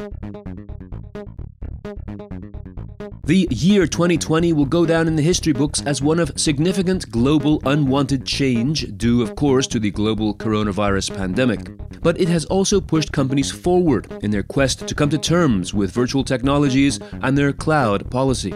Thank 0.00 0.46
you. 1.14 1.49
The 3.24 3.46
year 3.50 3.86
2020 3.86 4.52
will 4.54 4.64
go 4.64 4.86
down 4.86 5.06
in 5.06 5.14
the 5.14 5.22
history 5.22 5.52
books 5.52 5.82
as 5.82 6.02
one 6.02 6.18
of 6.18 6.32
significant 6.34 7.10
global 7.10 7.60
unwanted 7.64 8.24
change, 8.24 8.96
due, 8.96 9.22
of 9.22 9.36
course, 9.36 9.66
to 9.68 9.78
the 9.78 9.90
global 9.90 10.34
coronavirus 10.34 11.16
pandemic. 11.16 11.60
But 12.02 12.20
it 12.20 12.28
has 12.28 12.44
also 12.46 12.80
pushed 12.80 13.12
companies 13.12 13.52
forward 13.52 14.10
in 14.22 14.30
their 14.30 14.42
quest 14.42 14.88
to 14.88 14.94
come 14.94 15.10
to 15.10 15.18
terms 15.18 15.74
with 15.74 15.92
virtual 15.92 16.24
technologies 16.24 16.98
and 17.22 17.36
their 17.36 17.52
cloud 17.52 18.10
policy. 18.10 18.54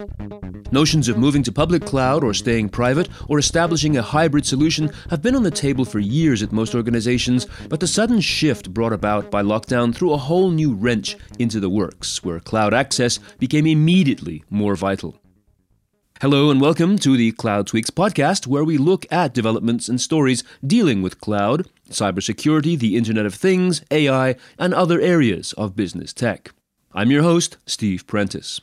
Notions 0.71 1.07
of 1.07 1.17
moving 1.17 1.43
to 1.43 1.51
public 1.51 1.85
cloud 1.85 2.23
or 2.23 2.33
staying 2.33 2.69
private 2.69 3.07
or 3.29 3.37
establishing 3.37 3.97
a 3.97 4.01
hybrid 4.01 4.45
solution 4.45 4.89
have 5.11 5.21
been 5.21 5.35
on 5.35 5.43
the 5.43 5.51
table 5.51 5.85
for 5.85 5.99
years 5.99 6.41
at 6.41 6.51
most 6.51 6.73
organizations, 6.73 7.45
but 7.69 7.79
the 7.79 7.87
sudden 7.87 8.19
shift 8.19 8.73
brought 8.73 8.91
about 8.91 9.29
by 9.29 9.43
lockdown 9.43 9.95
threw 9.95 10.11
a 10.11 10.17
whole 10.17 10.49
new 10.49 10.73
wrench 10.73 11.15
into 11.37 11.59
the 11.59 11.69
works, 11.69 12.23
where 12.23 12.39
cloud 12.39 12.73
access 12.73 12.94
became 13.39 13.67
immediately 13.67 14.43
more 14.49 14.75
vital. 14.75 15.15
Hello 16.21 16.49
and 16.49 16.61
welcome 16.61 16.97
to 16.99 17.17
the 17.17 17.33
Cloud 17.33 17.67
Tweaks 17.67 17.89
podcast, 17.89 18.47
where 18.47 18.63
we 18.63 18.77
look 18.77 19.05
at 19.11 19.33
developments 19.33 19.89
and 19.89 19.99
stories 19.99 20.45
dealing 20.65 21.01
with 21.01 21.19
cloud, 21.19 21.67
cybersecurity, 21.89 22.79
the 22.79 22.95
Internet 22.95 23.25
of 23.25 23.35
Things, 23.35 23.83
AI, 23.91 24.35
and 24.57 24.73
other 24.73 25.01
areas 25.01 25.51
of 25.53 25.75
business 25.75 26.13
tech. 26.13 26.53
I'm 26.93 27.11
your 27.11 27.23
host, 27.23 27.57
Steve 27.65 28.07
Prentice. 28.07 28.61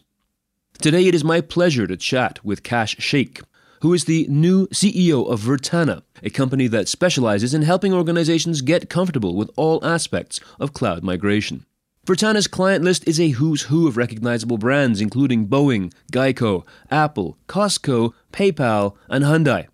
Today 0.81 1.07
it 1.07 1.15
is 1.15 1.23
my 1.23 1.43
pleasure 1.43 1.87
to 1.87 1.97
chat 1.99 2.43
with 2.43 2.63
Kash 2.63 2.97
Shaikh, 2.99 3.43
who 3.83 3.93
is 3.93 4.07
the 4.07 4.27
new 4.31 4.67
CEO 4.69 5.31
of 5.31 5.41
Virtana, 5.41 6.03
a 6.23 6.31
company 6.31 6.69
that 6.69 6.89
specializes 6.89 7.53
in 7.53 7.63
helping 7.63 7.93
organizations 7.93 8.63
get 8.63 8.89
comfortable 8.89 9.37
with 9.37 9.51
all 9.57 9.85
aspects 9.85 10.41
of 10.59 10.73
cloud 10.73 11.03
migration. 11.03 11.67
Virtana's 12.05 12.49
client 12.49 12.83
list 12.83 13.07
is 13.07 13.21
a 13.21 13.29
who's 13.29 13.63
who 13.63 13.87
of 13.87 13.97
recognizable 13.97 14.59
brands, 14.59 15.01
including 15.01 15.47
Boeing, 15.47 15.93
Geico, 16.11 16.67
Apple, 16.91 17.39
Costco, 17.47 18.13
PayPal, 18.33 18.97
and 19.09 19.23
Hyundai. 19.23 19.69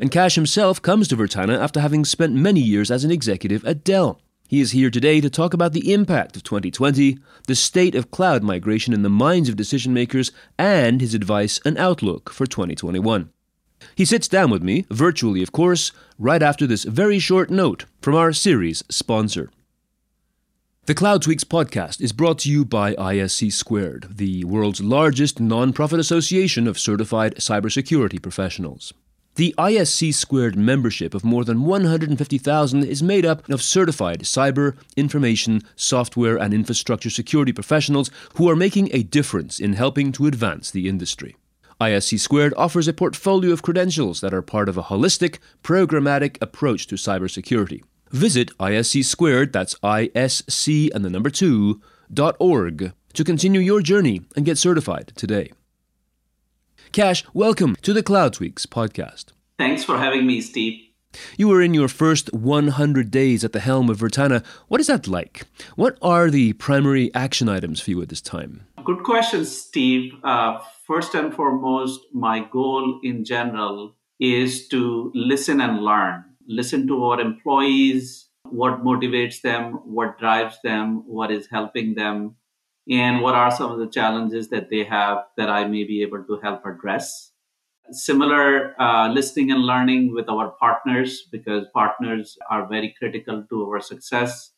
And 0.00 0.10
Kash 0.10 0.34
himself 0.34 0.80
comes 0.80 1.08
to 1.08 1.16
Virtana 1.16 1.58
after 1.58 1.80
having 1.80 2.06
spent 2.06 2.32
many 2.32 2.60
years 2.60 2.90
as 2.90 3.04
an 3.04 3.10
executive 3.10 3.66
at 3.66 3.84
Dell. 3.84 4.18
He 4.48 4.62
is 4.62 4.70
here 4.70 4.88
today 4.88 5.20
to 5.20 5.28
talk 5.28 5.52
about 5.52 5.74
the 5.74 5.92
impact 5.92 6.36
of 6.36 6.42
2020, 6.42 7.18
the 7.46 7.54
state 7.54 7.94
of 7.94 8.10
cloud 8.10 8.42
migration 8.42 8.94
in 8.94 9.02
the 9.02 9.10
minds 9.10 9.50
of 9.50 9.56
decision 9.56 9.92
makers, 9.92 10.32
and 10.58 11.02
his 11.02 11.12
advice 11.12 11.60
and 11.66 11.76
outlook 11.76 12.30
for 12.30 12.46
2021. 12.46 13.28
He 13.94 14.06
sits 14.06 14.26
down 14.26 14.50
with 14.50 14.62
me, 14.62 14.86
virtually 14.88 15.42
of 15.42 15.52
course, 15.52 15.92
right 16.18 16.42
after 16.42 16.66
this 16.66 16.84
very 16.84 17.18
short 17.18 17.50
note 17.50 17.84
from 18.00 18.14
our 18.14 18.32
series 18.32 18.82
sponsor. 18.88 19.50
The 20.86 20.96
Cloud 20.96 21.22
Tweaks 21.22 21.44
podcast 21.44 22.00
is 22.00 22.12
brought 22.12 22.40
to 22.40 22.50
you 22.50 22.64
by 22.64 22.96
ISC 22.96 23.52
Squared, 23.52 24.08
the 24.16 24.42
world's 24.42 24.80
largest 24.80 25.38
non-profit 25.38 26.00
association 26.00 26.66
of 26.66 26.76
certified 26.76 27.36
cybersecurity 27.36 28.20
professionals. 28.20 28.92
The 29.36 29.54
ISC 29.56 30.12
Squared 30.12 30.56
membership 30.56 31.14
of 31.14 31.22
more 31.24 31.44
than 31.44 31.62
150,000 31.62 32.82
is 32.82 33.00
made 33.00 33.24
up 33.24 33.48
of 33.48 33.62
certified 33.62 34.22
cyber, 34.22 34.76
information, 34.96 35.62
software, 35.76 36.36
and 36.36 36.52
infrastructure 36.52 37.10
security 37.10 37.52
professionals 37.52 38.10
who 38.34 38.50
are 38.50 38.56
making 38.56 38.88
a 38.92 39.04
difference 39.04 39.60
in 39.60 39.74
helping 39.74 40.10
to 40.10 40.26
advance 40.26 40.72
the 40.72 40.88
industry. 40.88 41.36
ISC 41.80 42.18
Squared 42.18 42.54
offers 42.56 42.88
a 42.88 42.92
portfolio 42.92 43.52
of 43.52 43.62
credentials 43.62 44.20
that 44.20 44.34
are 44.34 44.42
part 44.42 44.68
of 44.68 44.76
a 44.76 44.82
holistic, 44.82 45.38
programmatic 45.62 46.38
approach 46.42 46.88
to 46.88 46.96
cybersecurity. 46.96 47.84
Visit 48.12 48.50
ISC 48.58 49.06
Squared, 49.06 49.54
that's 49.54 49.74
ISC 49.76 50.90
and 50.94 51.02
the 51.02 51.08
number 51.08 51.30
2, 51.30 51.80
dot 52.12 52.36
org, 52.38 52.92
to 53.14 53.24
continue 53.24 53.58
your 53.58 53.80
journey 53.80 54.20
and 54.36 54.44
get 54.44 54.58
certified 54.58 55.12
today. 55.16 55.50
Kash, 56.92 57.24
welcome 57.32 57.74
to 57.76 57.94
the 57.94 58.02
Cloud 58.02 58.34
Tweaks 58.34 58.66
podcast. 58.66 59.32
Thanks 59.58 59.82
for 59.82 59.96
having 59.96 60.26
me, 60.26 60.42
Steve. 60.42 60.78
You 61.38 61.48
were 61.48 61.62
in 61.62 61.72
your 61.72 61.88
first 61.88 62.30
100 62.34 63.10
days 63.10 63.44
at 63.44 63.54
the 63.54 63.60
helm 63.60 63.88
of 63.88 64.00
Virtana. 64.00 64.44
What 64.68 64.82
is 64.82 64.88
that 64.88 65.08
like? 65.08 65.46
What 65.76 65.96
are 66.02 66.28
the 66.28 66.52
primary 66.52 67.10
action 67.14 67.48
items 67.48 67.80
for 67.80 67.92
you 67.92 68.02
at 68.02 68.10
this 68.10 68.20
time? 68.20 68.66
Good 68.84 69.04
question, 69.04 69.46
Steve. 69.46 70.12
Uh, 70.22 70.58
first 70.86 71.14
and 71.14 71.32
foremost, 71.32 72.00
my 72.12 72.40
goal 72.40 73.00
in 73.02 73.24
general 73.24 73.94
is 74.20 74.68
to 74.68 75.10
listen 75.14 75.62
and 75.62 75.80
learn. 75.82 76.24
Listen 76.46 76.86
to 76.88 77.04
our 77.04 77.20
employees, 77.20 78.28
what 78.44 78.84
motivates 78.84 79.40
them, 79.40 79.74
what 79.84 80.18
drives 80.18 80.58
them, 80.62 81.04
what 81.06 81.30
is 81.30 81.46
helping 81.46 81.94
them, 81.94 82.36
and 82.90 83.20
what 83.20 83.34
are 83.34 83.50
some 83.50 83.70
of 83.70 83.78
the 83.78 83.86
challenges 83.86 84.48
that 84.48 84.68
they 84.68 84.84
have 84.84 85.24
that 85.36 85.48
I 85.48 85.64
may 85.66 85.84
be 85.84 86.02
able 86.02 86.24
to 86.24 86.40
help 86.42 86.66
address. 86.66 87.30
Similar 87.90 88.80
uh, 88.80 89.08
listening 89.12 89.50
and 89.50 89.62
learning 89.62 90.14
with 90.14 90.28
our 90.28 90.50
partners 90.58 91.22
because 91.30 91.66
partners 91.74 92.38
are 92.50 92.66
very 92.66 92.94
critical 92.98 93.44
to 93.50 93.64
our 93.64 93.80
success. 93.80 94.52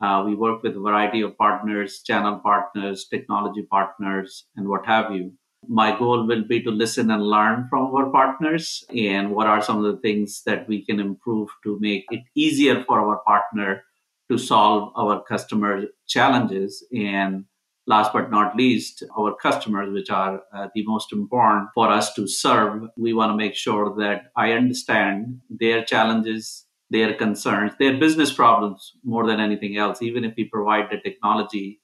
Uh, 0.00 0.22
we 0.26 0.34
work 0.34 0.62
with 0.62 0.76
a 0.76 0.80
variety 0.80 1.20
of 1.20 1.38
partners, 1.38 2.02
channel 2.02 2.40
partners, 2.40 3.06
technology 3.08 3.62
partners, 3.62 4.46
and 4.56 4.68
what 4.68 4.84
have 4.84 5.12
you. 5.12 5.32
My 5.68 5.96
goal 5.96 6.26
will 6.26 6.44
be 6.44 6.60
to 6.62 6.70
listen 6.70 7.10
and 7.10 7.22
learn 7.22 7.66
from 7.70 7.94
our 7.94 8.10
partners 8.10 8.84
and 8.94 9.30
what 9.30 9.46
are 9.46 9.62
some 9.62 9.84
of 9.84 9.84
the 9.84 10.00
things 10.00 10.42
that 10.44 10.68
we 10.68 10.84
can 10.84 10.98
improve 10.98 11.48
to 11.64 11.78
make 11.80 12.04
it 12.10 12.22
easier 12.34 12.82
for 12.84 13.00
our 13.00 13.18
partner 13.18 13.84
to 14.30 14.38
solve 14.38 14.92
our 14.96 15.22
customer 15.22 15.84
challenges 16.06 16.84
and 16.94 17.44
last 17.86 18.12
but 18.12 18.30
not 18.30 18.56
least, 18.56 19.02
our 19.18 19.34
customers, 19.34 19.92
which 19.92 20.10
are 20.10 20.42
uh, 20.54 20.68
the 20.74 20.84
most 20.86 21.12
important 21.12 21.68
for 21.74 21.88
us 21.88 22.12
to 22.14 22.26
serve. 22.26 22.84
We 22.96 23.12
want 23.12 23.30
to 23.32 23.36
make 23.36 23.54
sure 23.54 23.94
that 23.98 24.32
I 24.36 24.52
understand 24.52 25.40
their 25.50 25.84
challenges, 25.84 26.64
their 26.90 27.14
concerns, 27.14 27.72
their 27.78 27.98
business 27.98 28.32
problems 28.32 28.92
more 29.04 29.26
than 29.26 29.40
anything 29.40 29.76
else. 29.76 30.00
Even 30.02 30.24
if 30.24 30.34
we 30.36 30.44
provide 30.44 30.88
the 30.90 30.98
technology 30.98 31.80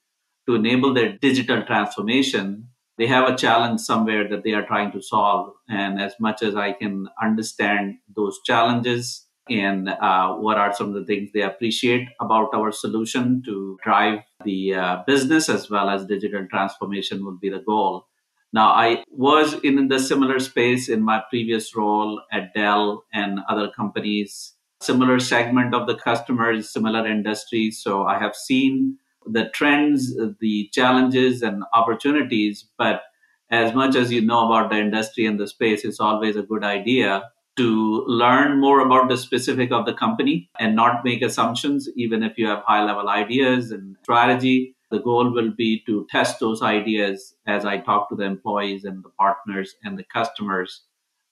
to 0.46 0.54
enable 0.54 0.94
their 0.94 1.12
digital 1.18 1.62
transformation, 1.64 2.68
they 2.98 3.06
have 3.06 3.28
a 3.28 3.36
challenge 3.36 3.80
somewhere 3.80 4.28
that 4.28 4.42
they 4.42 4.52
are 4.52 4.66
trying 4.66 4.92
to 4.92 5.00
solve. 5.00 5.54
And 5.68 6.00
as 6.00 6.14
much 6.18 6.42
as 6.42 6.56
I 6.56 6.72
can 6.72 7.08
understand 7.22 7.98
those 8.14 8.40
challenges, 8.44 9.24
and 9.48 9.88
uh, 9.88 10.34
what 10.34 10.58
are 10.58 10.74
some 10.74 10.88
of 10.88 10.94
the 10.94 11.04
things 11.04 11.30
they 11.32 11.40
appreciate 11.40 12.08
about 12.20 12.50
our 12.54 12.70
solution 12.70 13.42
to 13.46 13.78
drive 13.82 14.20
the 14.44 14.74
uh, 14.74 15.02
business 15.06 15.48
as 15.48 15.70
well 15.70 15.88
as 15.88 16.04
digital 16.04 16.46
transformation 16.50 17.24
would 17.24 17.40
be 17.40 17.48
the 17.48 17.60
goal. 17.60 18.06
Now, 18.52 18.68
I 18.68 19.04
was 19.10 19.54
in 19.62 19.88
the 19.88 19.98
similar 19.98 20.38
space 20.38 20.88
in 20.88 21.02
my 21.02 21.22
previous 21.28 21.76
role 21.76 22.22
at 22.32 22.54
Dell 22.54 23.04
and 23.12 23.40
other 23.48 23.70
companies, 23.70 24.54
similar 24.80 25.20
segment 25.20 25.74
of 25.74 25.86
the 25.86 25.96
customers, 25.96 26.70
similar 26.72 27.06
industries. 27.06 27.82
So 27.82 28.06
I 28.06 28.18
have 28.18 28.34
seen 28.34 28.98
the 29.30 29.48
trends, 29.54 30.16
the 30.40 30.68
challenges, 30.72 31.42
and 31.42 31.64
opportunities. 31.72 32.68
But 32.76 33.02
as 33.50 33.74
much 33.74 33.96
as 33.96 34.12
you 34.12 34.20
know 34.20 34.46
about 34.46 34.70
the 34.70 34.78
industry 34.78 35.26
and 35.26 35.38
the 35.38 35.46
space, 35.46 35.84
it's 35.84 36.00
always 36.00 36.36
a 36.36 36.42
good 36.42 36.64
idea 36.64 37.30
to 37.56 38.04
learn 38.06 38.60
more 38.60 38.80
about 38.80 39.08
the 39.08 39.16
specific 39.16 39.72
of 39.72 39.84
the 39.84 39.92
company 39.92 40.48
and 40.60 40.76
not 40.76 41.04
make 41.04 41.22
assumptions, 41.22 41.88
even 41.96 42.22
if 42.22 42.38
you 42.38 42.46
have 42.46 42.62
high 42.64 42.84
level 42.84 43.08
ideas 43.08 43.72
and 43.72 43.96
strategy. 44.02 44.76
The 44.90 45.00
goal 45.00 45.32
will 45.34 45.52
be 45.56 45.82
to 45.86 46.06
test 46.08 46.40
those 46.40 46.62
ideas 46.62 47.34
as 47.46 47.64
I 47.64 47.78
talk 47.78 48.08
to 48.08 48.16
the 48.16 48.24
employees 48.24 48.84
and 48.84 49.04
the 49.04 49.10
partners 49.18 49.74
and 49.82 49.98
the 49.98 50.04
customers 50.04 50.82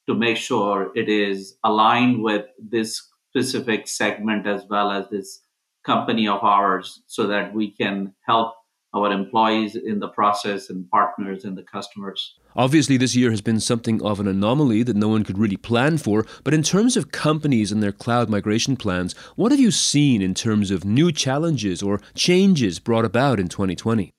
to 0.07 0.15
make 0.15 0.37
sure 0.37 0.91
it 0.95 1.09
is 1.09 1.57
aligned 1.65 2.23
with 2.23 2.45
this 2.59 3.03
specific 3.31 3.87
segment 3.89 4.47
as 4.47 4.65
well 4.69 4.91
as 4.91 5.09
this 5.11 5.41
company 5.87 6.27
of 6.27 6.43
ours 6.43 7.03
so 7.07 7.27
that 7.29 7.55
we 7.55 7.71
can 7.71 8.13
help 8.27 8.55
our 8.93 9.13
employees 9.13 9.77
in 9.77 10.01
the 10.01 10.09
process 10.09 10.71
and 10.71 10.89
partners 10.91 11.45
and 11.45 11.57
the 11.57 11.63
customers. 11.63 12.35
Obviously, 12.57 12.97
this 12.97 13.15
year 13.15 13.31
has 13.31 13.43
been 13.43 13.61
something 13.61 14.03
of 14.03 14.19
an 14.19 14.27
anomaly 14.27 14.83
that 14.83 14.97
no 14.97 15.09
one 15.09 15.23
could 15.23 15.39
really 15.39 15.59
plan 15.59 15.99
for. 15.99 16.25
But 16.43 16.55
in 16.55 16.63
terms 16.63 16.97
of 16.97 17.13
companies 17.13 17.71
and 17.71 17.83
their 17.83 17.93
cloud 17.93 18.31
migration 18.31 18.77
plans, 18.77 19.15
what 19.37 19.53
have 19.53 19.61
you 19.61 19.71
seen 19.71 20.23
in 20.23 20.35
terms 20.35 20.71
of 20.71 20.85
new 20.85 21.13
challenges 21.13 21.83
or 21.83 22.01
changes 22.15 22.79
brought 22.79 23.05
about 23.05 23.39
in 23.39 23.49
2020? 23.49 24.13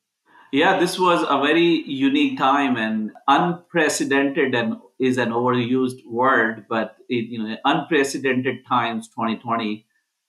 Yeah, 0.54 0.80
this 0.80 0.98
was 1.00 1.24
a 1.24 1.42
very 1.42 1.84
unique 1.88 2.38
time 2.38 2.78
and 2.78 3.12
unprecedented 3.28 4.54
and 4.56 4.78
is 5.00 5.18
an 5.18 5.30
overused 5.30 6.06
word, 6.08 6.66
but 6.70 6.96
it, 7.10 7.25
you 7.30 7.44
know, 7.44 7.58
unprecedented 7.66 8.66
times 8.68 9.10
2020 9.10 9.87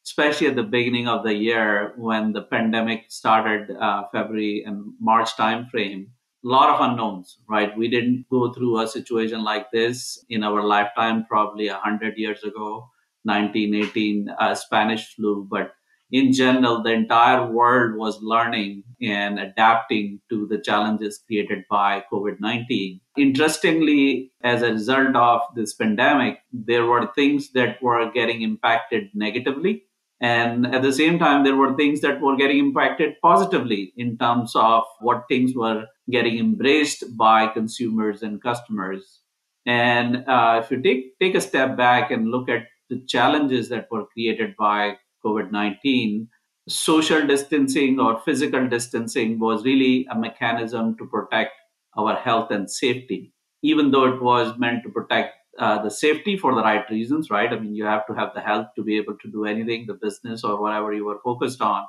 especially 0.09 0.47
at 0.47 0.57
the 0.57 0.63
beginning 0.63 1.07
of 1.07 1.23
the 1.23 1.35
year 1.35 1.93
when 1.99 2.33
the 2.33 2.41
pandemic 2.41 3.05
started, 3.09 3.71
uh, 3.79 4.05
February 4.11 4.65
and 4.67 4.95
March 4.99 5.37
timeframe. 5.37 6.07
A 6.45 6.49
lot 6.49 6.71
of 6.71 6.81
unknowns, 6.81 7.37
right? 7.47 7.77
We 7.77 7.89
didn't 7.89 8.25
go 8.31 8.51
through 8.55 8.81
a 8.81 8.89
situation 8.89 9.45
like 9.45 9.71
this 9.71 10.25
in 10.31 10.43
our 10.43 10.63
lifetime, 10.63 11.27
probably 11.29 11.69
100 11.69 12.17
years 12.17 12.43
ago, 12.43 12.89
1918 13.25 14.31
uh, 14.31 14.55
Spanish 14.55 15.15
flu. 15.15 15.47
But 15.51 15.73
in 16.11 16.33
general, 16.33 16.83
the 16.83 16.93
entire 16.93 17.45
world 17.53 17.99
was 17.99 18.23
learning 18.23 18.85
and 19.03 19.39
adapting 19.39 20.21
to 20.31 20.47
the 20.47 20.59
challenges 20.59 21.23
created 21.27 21.65
by 21.69 22.03
COVID 22.11 22.41
19. 22.41 22.99
Interestingly, 23.19 24.33
as 24.43 24.63
a 24.63 24.73
result 24.73 25.15
of 25.17 25.43
this 25.55 25.75
pandemic, 25.75 26.39
there 26.51 26.87
were 26.87 27.13
things 27.15 27.53
that 27.53 27.83
were 27.83 28.11
getting 28.11 28.41
impacted 28.41 29.11
negatively. 29.13 29.85
And 30.21 30.75
at 30.75 30.83
the 30.83 30.93
same 30.93 31.19
time, 31.19 31.45
there 31.45 31.55
were 31.55 31.77
things 31.77 32.01
that 32.01 32.21
were 32.21 32.37
getting 32.37 32.59
impacted 32.59 33.15
positively 33.23 33.93
in 33.97 34.19
terms 34.19 34.53
of 34.57 34.83
what 35.01 35.25
things 35.29 35.55
were 35.55 35.87
getting 36.11 36.39
embraced 36.39 37.17
by 37.17 37.47
consumers 37.47 38.23
and 38.23 38.43
customers. 38.43 39.21
And 39.67 40.25
uh, 40.29 40.63
if 40.65 40.71
you 40.71 40.83
take, 40.83 41.19
take 41.21 41.35
a 41.35 41.41
step 41.41 41.77
back 41.77 42.11
and 42.11 42.31
look 42.31 42.49
at 42.49 42.67
the 42.91 43.01
challenges 43.07 43.69
that 43.69 43.87
were 43.91 44.07
created 44.07 44.57
by 44.59 44.97
COVID 45.25 45.53
19, 45.53 46.29
social 46.69 47.27
distancing 47.27 48.01
or 48.01 48.21
physical 48.21 48.69
distancing 48.69 49.39
was 49.39 49.65
really 49.65 50.07
a 50.11 50.19
mechanism 50.19 50.97
to 50.99 51.07
protect 51.07 51.53
our 51.97 52.17
health 52.17 52.51
and 52.51 52.71
safety, 52.71 53.33
even 53.63 53.91
though 53.91 54.13
it 54.13 54.23
was 54.23 54.59
meant 54.59 54.83
to 54.83 54.91
protect 54.91 55.35
uh, 55.59 55.83
the 55.83 55.91
safety 55.91 56.37
for 56.37 56.55
the 56.55 56.63
right 56.63 56.89
reasons, 56.91 57.31
right? 57.31 57.53
I 57.53 57.59
mean, 57.59 57.75
you 57.75 57.85
have 57.85 58.07
to 58.07 58.15
have 58.15 58.31
the 58.35 58.41
health 58.41 58.69
to 58.77 58.83
be 58.83 58.97
able 58.97 59.17
to 59.19 59.31
do 59.31 59.45
anything, 59.45 59.87
the 59.87 59.95
business 59.95 60.45
or 60.45 60.61
whatever 60.61 60.93
you 60.93 61.05
were 61.05 61.21
focused 61.25 61.61
on. 61.61 61.85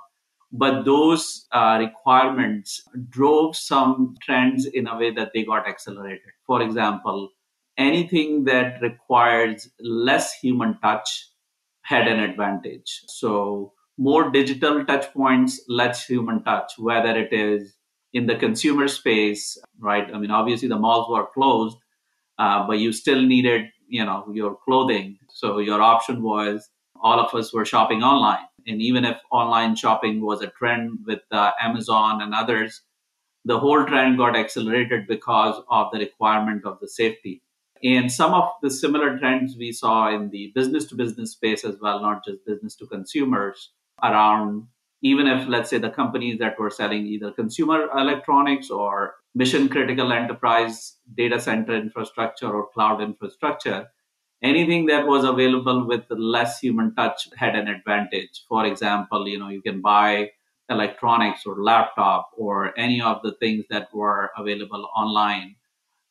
But 0.51 0.83
those 0.83 1.45
uh, 1.51 1.77
requirements 1.79 2.81
drove 3.09 3.55
some 3.55 4.15
trends 4.23 4.65
in 4.65 4.87
a 4.87 4.97
way 4.97 5.11
that 5.11 5.31
they 5.33 5.43
got 5.43 5.67
accelerated. 5.67 6.31
For 6.47 6.61
example, 6.63 7.29
anything 7.77 8.45
that 8.45 8.81
requires 8.81 9.69
less 9.79 10.33
human 10.33 10.79
touch 10.79 11.27
had 11.83 12.07
an 12.07 12.19
advantage. 12.19 13.01
So 13.07 13.73
more 13.97 14.31
digital 14.31 14.83
touch 14.85 15.11
points, 15.13 15.61
less 15.67 16.05
human 16.05 16.43
touch, 16.43 16.73
whether 16.77 17.15
it 17.17 17.31
is 17.31 17.75
in 18.13 18.25
the 18.25 18.35
consumer 18.35 18.87
space, 18.87 19.57
right? 19.79 20.09
I 20.13 20.17
mean, 20.17 20.31
obviously 20.31 20.67
the 20.67 20.79
malls 20.79 21.09
were 21.09 21.27
closed, 21.33 21.77
uh, 22.39 22.65
but 22.65 22.79
you 22.79 22.91
still 22.91 23.21
needed, 23.21 23.69
you 23.87 24.03
know, 24.03 24.25
your 24.33 24.57
clothing. 24.65 25.17
So 25.31 25.59
your 25.59 25.81
option 25.81 26.23
was 26.23 26.69
all 27.01 27.19
of 27.19 27.33
us 27.35 27.53
were 27.53 27.65
shopping 27.65 28.01
online. 28.01 28.45
And 28.65 28.81
even 28.81 29.05
if 29.05 29.17
online 29.31 29.75
shopping 29.75 30.21
was 30.21 30.41
a 30.41 30.47
trend 30.47 30.99
with 31.05 31.21
uh, 31.31 31.51
Amazon 31.61 32.21
and 32.21 32.33
others, 32.33 32.81
the 33.45 33.59
whole 33.59 33.85
trend 33.85 34.17
got 34.17 34.35
accelerated 34.35 35.07
because 35.07 35.61
of 35.69 35.87
the 35.91 35.99
requirement 35.99 36.65
of 36.65 36.79
the 36.81 36.87
safety. 36.87 37.41
And 37.83 38.11
some 38.11 38.33
of 38.33 38.49
the 38.61 38.69
similar 38.69 39.17
trends 39.17 39.55
we 39.57 39.71
saw 39.71 40.13
in 40.13 40.29
the 40.29 40.51
business 40.53 40.85
to 40.87 40.95
business 40.95 41.31
space 41.31 41.63
as 41.63 41.77
well, 41.81 42.01
not 42.01 42.25
just 42.25 42.45
business 42.45 42.75
to 42.77 42.87
consumers, 42.87 43.71
around 44.03 44.67
even 45.01 45.27
if, 45.27 45.47
let's 45.47 45.69
say, 45.69 45.77
the 45.77 45.89
companies 45.89 46.39
that 46.39 46.59
were 46.59 46.69
selling 46.69 47.05
either 47.05 47.31
consumer 47.31 47.87
electronics 47.95 48.69
or 48.69 49.15
mission 49.35 49.69
critical 49.69 50.11
enterprise 50.11 50.97
data 51.15 51.39
center 51.39 51.75
infrastructure 51.75 52.51
or 52.51 52.69
cloud 52.73 53.01
infrastructure, 53.01 53.87
anything 54.43 54.85
that 54.87 55.07
was 55.07 55.23
available 55.23 55.87
with 55.87 56.03
less 56.09 56.59
human 56.59 56.93
touch 56.95 57.29
had 57.37 57.55
an 57.55 57.67
advantage. 57.67 58.43
For 58.47 58.65
example, 58.65 59.27
you 59.27 59.39
know, 59.39 59.49
you 59.49 59.61
can 59.61 59.81
buy 59.81 60.31
electronics 60.69 61.45
or 61.45 61.63
laptop 61.63 62.29
or 62.37 62.77
any 62.77 63.01
of 63.01 63.21
the 63.23 63.33
things 63.33 63.65
that 63.69 63.87
were 63.93 64.31
available 64.37 64.87
online 64.95 65.55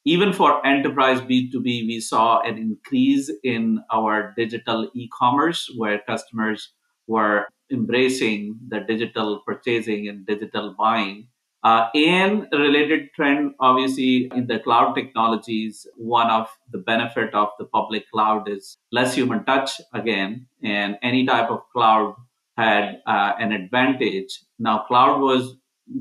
even 0.09 0.33
for 0.33 0.65
enterprise 0.67 1.21
B2B, 1.21 1.87
we 1.87 2.01
saw 2.01 2.41
an 2.41 2.57
increase 2.57 3.31
in 3.45 3.81
our 3.93 4.33
digital 4.39 4.91
e 4.95 5.07
commerce 5.09 5.71
where 5.77 6.01
customers 6.07 6.73
were 7.07 7.47
embracing 7.71 8.59
the 8.69 8.81
digital 8.81 9.41
purchasing 9.47 10.09
and 10.09 10.27
digital 10.27 10.75
buying. 10.79 11.29
Uh, 11.65 11.89
and 11.95 12.47
related 12.53 13.13
trend, 13.15 13.53
obviously, 13.59 14.31
in 14.35 14.47
the 14.47 14.61
cloud 14.61 14.95
technologies, 14.95 15.87
one 15.97 16.31
of 16.31 16.49
the 16.71 16.79
benefit 16.79 17.35
of 17.35 17.49
the 17.59 17.65
public 17.65 18.09
cloud 18.11 18.49
is 18.49 18.77
less 18.93 19.15
human 19.15 19.45
touch 19.45 19.73
again, 19.93 20.47
and 20.63 20.97
any 21.03 21.27
type 21.27 21.51
of 21.51 21.61
cloud 21.73 22.15
had 22.57 23.01
uh, 23.07 23.33
an 23.39 23.53
advantage. 23.53 24.41
Now, 24.59 24.85
cloud 24.87 25.21
was 25.21 25.57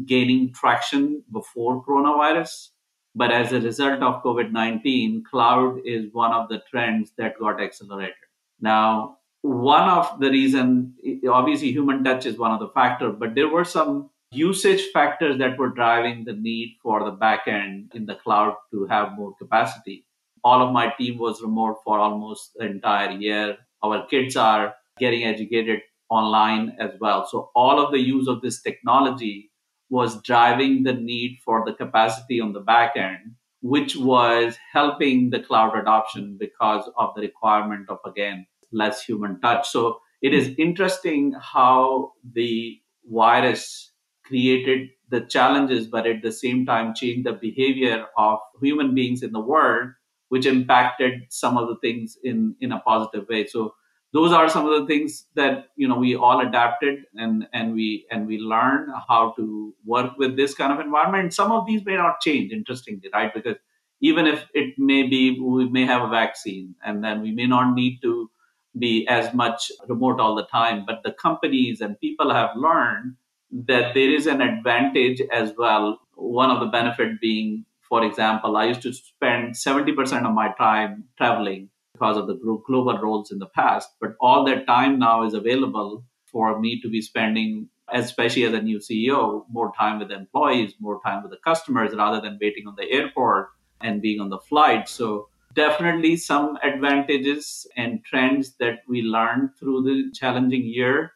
gaining 0.06 0.54
traction 0.54 1.24
before 1.32 1.84
coronavirus, 1.84 2.70
but 3.16 3.32
as 3.32 3.52
a 3.52 3.60
result 3.60 4.04
of 4.04 4.24
COVID 4.24 4.52
19, 4.52 5.24
cloud 5.30 5.80
is 5.84 6.06
one 6.14 6.34
of 6.34 6.50
the 6.50 6.62
trends 6.70 7.14
that 7.18 7.40
got 7.40 7.60
accelerated. 7.60 8.14
Now, 8.60 9.18
one 9.48 9.88
of 9.90 10.20
the 10.20 10.30
reason, 10.30 10.94
obviously, 11.30 11.72
human 11.72 12.04
touch 12.04 12.26
is 12.26 12.38
one 12.38 12.52
of 12.52 12.60
the 12.60 12.70
factors, 12.70 13.16
but 13.18 13.36
there 13.36 13.48
were 13.48 13.64
some 13.64 14.10
usage 14.32 14.92
factors 14.92 15.38
that 15.38 15.58
were 15.58 15.70
driving 15.70 16.26
the 16.26 16.34
need 16.34 16.78
for 16.84 17.04
the 17.04 17.16
backend 17.16 17.96
in 17.96 18.06
the 18.06 18.16
cloud 18.16 18.56
to 18.72 18.86
have 18.88 19.14
more 19.14 19.34
capacity. 19.38 20.06
All 20.44 20.62
of 20.62 20.74
my 20.74 20.94
team 20.98 21.18
was 21.18 21.42
remote 21.42 21.78
for 21.86 21.98
almost 21.98 22.52
the 22.56 22.66
entire 22.66 23.12
year. 23.12 23.58
Our 23.84 24.06
kids 24.08 24.36
are 24.36 24.76
getting 25.00 25.24
educated 25.24 25.82
online 26.10 26.76
as 26.80 26.92
well. 27.00 27.26
So 27.26 27.50
all 27.56 27.80
of 27.80 27.92
the 27.92 28.00
use 28.00 28.28
of 28.28 28.42
this 28.42 28.62
technology 28.62 29.52
was 29.90 30.22
driving 30.24 30.84
the 30.84 30.94
need 30.94 31.40
for 31.46 31.64
the 31.66 31.74
capacity 31.74 32.42
on 32.42 32.52
the 32.52 32.60
back 32.60 32.98
end, 32.98 33.36
which 33.62 33.96
was 33.96 34.58
helping 34.74 35.30
the 35.30 35.40
cloud 35.40 35.78
adoption 35.78 36.38
because 36.38 36.90
of 36.98 37.16
the 37.16 37.22
requirement 37.22 37.90
of, 37.90 38.00
again, 38.06 38.46
less 38.72 39.04
human 39.04 39.40
touch. 39.42 39.70
So 39.70 40.00
it 40.22 40.34
is 40.34 40.54
interesting 40.58 41.34
how 41.40 42.14
the 42.34 42.80
virus 43.06 43.92
created 44.26 44.90
the 45.10 45.22
challenges, 45.22 45.88
but 45.88 46.06
at 46.06 46.22
the 46.22 46.32
same 46.32 46.66
time 46.66 46.94
changed 46.94 47.28
the 47.28 47.34
behavior 47.34 48.06
of 48.18 48.40
human 48.62 48.94
beings 48.94 49.24
in 49.24 49.32
the 49.32 49.40
world, 49.40 49.92
which 50.30 50.46
impacted 50.46 51.22
some 51.30 51.58
of 51.58 51.68
the 51.70 51.78
things 51.78 52.18
in, 52.24 52.56
in 52.60 52.72
a 52.72 52.80
positive 52.82 53.28
way. 53.30 53.48
So 53.48 53.74
those 54.14 54.32
are 54.32 54.50
some 54.50 54.66
of 54.68 54.80
the 54.80 54.88
things 54.88 55.26
that 55.36 55.68
you 55.76 55.88
know 55.88 55.98
we 55.98 56.16
all 56.16 56.40
adapted 56.40 57.04
and 57.16 57.48
and 57.54 57.74
we 57.74 58.06
and 58.12 58.26
we 58.26 58.38
learned 58.38 58.90
how 59.08 59.34
to 59.38 59.74
work 59.86 60.18
with 60.18 60.38
this 60.38 60.54
kind 60.54 60.72
of 60.72 60.80
environment 60.80 61.34
some 61.34 61.52
of 61.52 61.66
these 61.68 61.86
may 61.86 61.96
not 61.96 62.22
change 62.22 62.52
interestingly 62.52 63.10
right 63.14 63.34
because 63.34 63.58
even 64.00 64.26
if 64.26 64.46
it 64.54 64.74
may 64.78 65.04
be 65.04 65.40
we 65.40 65.70
may 65.70 65.86
have 65.86 66.02
a 66.02 66.08
vaccine 66.08 66.74
and 66.86 67.04
then 67.04 67.22
we 67.22 67.32
may 67.32 67.48
not 67.48 67.74
need 67.74 68.00
to 68.02 68.30
be 68.78 69.08
as 69.08 69.34
much 69.34 69.72
remote 69.88 70.20
all 70.20 70.36
the 70.36 70.46
time 70.46 70.84
but 70.86 71.02
the 71.04 71.12
companies 71.14 71.82
and 71.82 72.00
people 72.00 72.34
have 72.34 72.50
learned 72.56 73.16
that 73.52 73.94
there 73.94 74.14
is 74.14 74.28
an 74.28 74.42
advantage 74.42 75.22
as 75.32 75.54
well 75.58 76.00
one 76.16 76.52
of 76.52 76.60
the 76.60 76.68
benefit 76.68 77.20
being 77.22 77.66
for 77.82 78.04
example 78.04 78.58
i 78.58 78.66
used 78.66 78.82
to 78.82 78.94
spend 78.94 79.54
70% 79.54 80.26
of 80.26 80.34
my 80.34 80.52
time 80.58 81.06
traveling 81.18 81.70
because 81.98 82.18
of 82.18 82.28
the 82.28 82.36
global 82.66 82.98
roles 83.00 83.32
in 83.32 83.40
the 83.40 83.48
past. 83.48 83.90
But 84.00 84.16
all 84.20 84.46
that 84.46 84.68
time 84.68 85.00
now 85.00 85.24
is 85.24 85.34
available 85.34 86.04
for 86.26 86.60
me 86.60 86.80
to 86.82 86.90
be 86.90 87.02
spending, 87.02 87.70
especially 87.92 88.44
as 88.44 88.54
a 88.54 88.62
new 88.62 88.78
CEO, 88.78 89.46
more 89.50 89.72
time 89.78 90.00
with 90.00 90.12
employees, 90.12 90.74
more 90.80 91.02
time 91.04 91.24
with 91.24 91.32
the 91.32 91.38
customers 91.44 91.96
rather 91.96 92.22
than 92.22 92.38
waiting 92.42 92.68
on 92.68 92.76
the 92.76 92.90
airport 92.92 93.50
and 93.82 94.02
being 94.02 94.20
on 94.20 94.30
the 94.30 94.38
flight. 94.38 94.88
So 94.88 95.30
definitely 95.58 96.16
some 96.16 96.58
advantages 96.64 97.66
and 97.76 98.06
trends 98.06 98.56
that 98.60 98.80
we 98.88 99.02
learned 99.02 99.50
through 99.60 99.82
the 99.82 100.12
challenging 100.14 100.64
year 100.64 101.14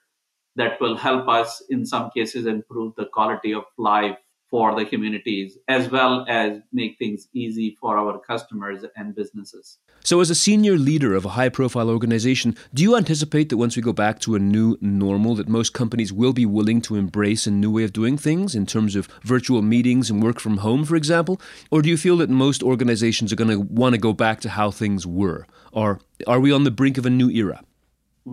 that 0.55 0.81
will 0.81 0.98
help 0.98 1.29
us 1.29 1.63
in 1.69 1.86
some 1.86 2.10
cases 2.10 2.48
improve 2.48 2.93
the 2.98 3.05
quality 3.13 3.53
of 3.53 3.63
life 3.77 4.17
for 4.51 4.75
the 4.77 4.86
communities 4.86 5.58
as 5.70 5.89
well 5.89 6.25
as 6.27 6.60
make 6.74 6.98
things 7.00 7.29
easy 7.34 7.77
for 7.79 7.98
our 7.98 8.20
customers 8.20 8.84
and 8.98 9.15
businesses. 9.15 9.79
So, 10.03 10.20
as 10.20 10.29
a 10.29 10.36
senior 10.36 10.77
leader 10.77 11.15
of 11.15 11.25
a 11.25 11.29
high 11.29 11.50
profile 11.50 11.89
organization, 11.89 12.58
do 12.74 12.84
you 12.84 12.98
anticipate 12.98 13.50
that 13.50 13.58
once 13.58 13.75
we 13.75 13.81
go 13.81 13.93
back 13.93 14.20
to 14.20 14.36
a 14.36 14.39
new 14.39 14.77
normal, 14.81 15.36
that 15.36 15.48
most 15.48 15.74
companies 15.74 16.12
will 16.12 16.34
be 16.34 16.46
willing 16.46 16.81
to 16.81 16.96
embrace 16.96 17.48
a 17.48 17.51
new 17.51 17.72
way 17.72 17.84
of 17.84 17.93
doing 17.93 18.17
things 18.17 18.53
in 18.53 18.65
terms 18.65 18.96
of 18.96 19.08
virtual 19.24 19.62
meetings 19.62 20.10
and 20.10 20.22
work 20.22 20.39
from 20.39 20.58
home, 20.58 20.84
for 20.84 20.98
example? 20.98 21.39
Or 21.72 21.81
do 21.81 21.89
you 21.89 21.98
feel 21.98 22.17
that 22.17 22.29
most 22.29 22.62
organizations 22.62 23.31
are 23.31 23.38
going 23.38 23.51
to 23.51 23.60
want 23.60 23.93
to 23.93 24.00
go 24.00 24.12
back 24.12 24.41
to 24.41 24.50
how 24.50 24.70
things 24.70 25.08
were? 25.08 25.48
Or 25.72 26.00
are 26.27 26.41
we 26.41 26.51
on 26.51 26.65
the 26.65 26.72
brink 26.72 26.98
of 26.98 27.05
a 27.05 27.10
new 27.10 27.29
era? 27.29 27.63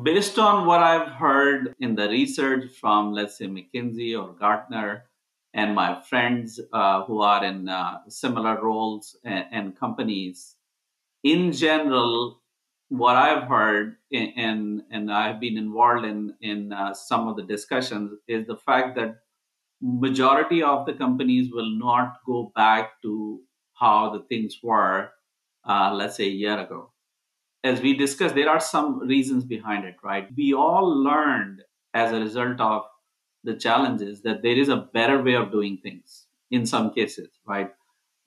Based 0.02 0.38
on 0.38 0.66
what 0.66 0.82
I've 0.82 1.08
heard 1.12 1.74
in 1.80 1.94
the 1.94 2.08
research 2.08 2.72
from, 2.78 3.12
let's 3.12 3.38
say, 3.38 3.46
McKinsey 3.46 4.20
or 4.20 4.34
Gartner, 4.34 5.04
and 5.58 5.74
my 5.74 6.00
friends 6.08 6.60
uh, 6.72 7.02
who 7.04 7.20
are 7.20 7.44
in 7.44 7.68
uh, 7.68 7.98
similar 8.08 8.62
roles 8.62 9.16
and, 9.24 9.44
and, 9.50 9.76
companies, 9.76 10.54
in 11.24 11.50
general, 11.50 12.40
what 12.90 13.16
I've 13.16 13.48
heard 13.48 13.96
and 14.12 15.10
I've 15.10 15.40
been 15.40 15.58
involved 15.58 16.04
in 16.04 16.32
in 16.40 16.72
uh, 16.72 16.94
some 16.94 17.26
of 17.26 17.36
the 17.36 17.42
discussions 17.42 18.12
is 18.28 18.46
the 18.46 18.56
fact 18.68 18.94
that 18.98 19.16
majority 19.82 20.62
of 20.62 20.86
the 20.86 20.92
companies 20.92 21.50
will 21.52 21.72
not 21.86 22.18
go 22.24 22.52
back 22.54 23.02
to 23.02 23.40
how 23.74 24.10
the 24.10 24.22
things 24.30 24.60
were, 24.62 25.10
uh, 25.64 25.92
let's 25.92 26.16
say 26.16 26.28
a 26.28 26.40
year 26.44 26.58
ago. 26.66 26.92
As 27.64 27.80
we 27.80 27.96
discussed, 27.96 28.36
there 28.36 28.48
are 28.48 28.60
some 28.60 29.00
reasons 29.00 29.44
behind 29.44 29.84
it, 29.84 29.96
right? 30.04 30.28
We 30.36 30.54
all 30.54 30.88
learned 31.08 31.62
as 31.94 32.12
a 32.12 32.20
result 32.20 32.60
of 32.60 32.82
the 33.48 33.56
challenge 33.66 34.02
is 34.02 34.22
that 34.22 34.42
there 34.42 34.58
is 34.64 34.68
a 34.68 34.84
better 34.98 35.22
way 35.22 35.34
of 35.34 35.52
doing 35.52 35.78
things 35.82 36.26
in 36.50 36.66
some 36.66 36.92
cases, 36.94 37.28
right? 37.46 37.70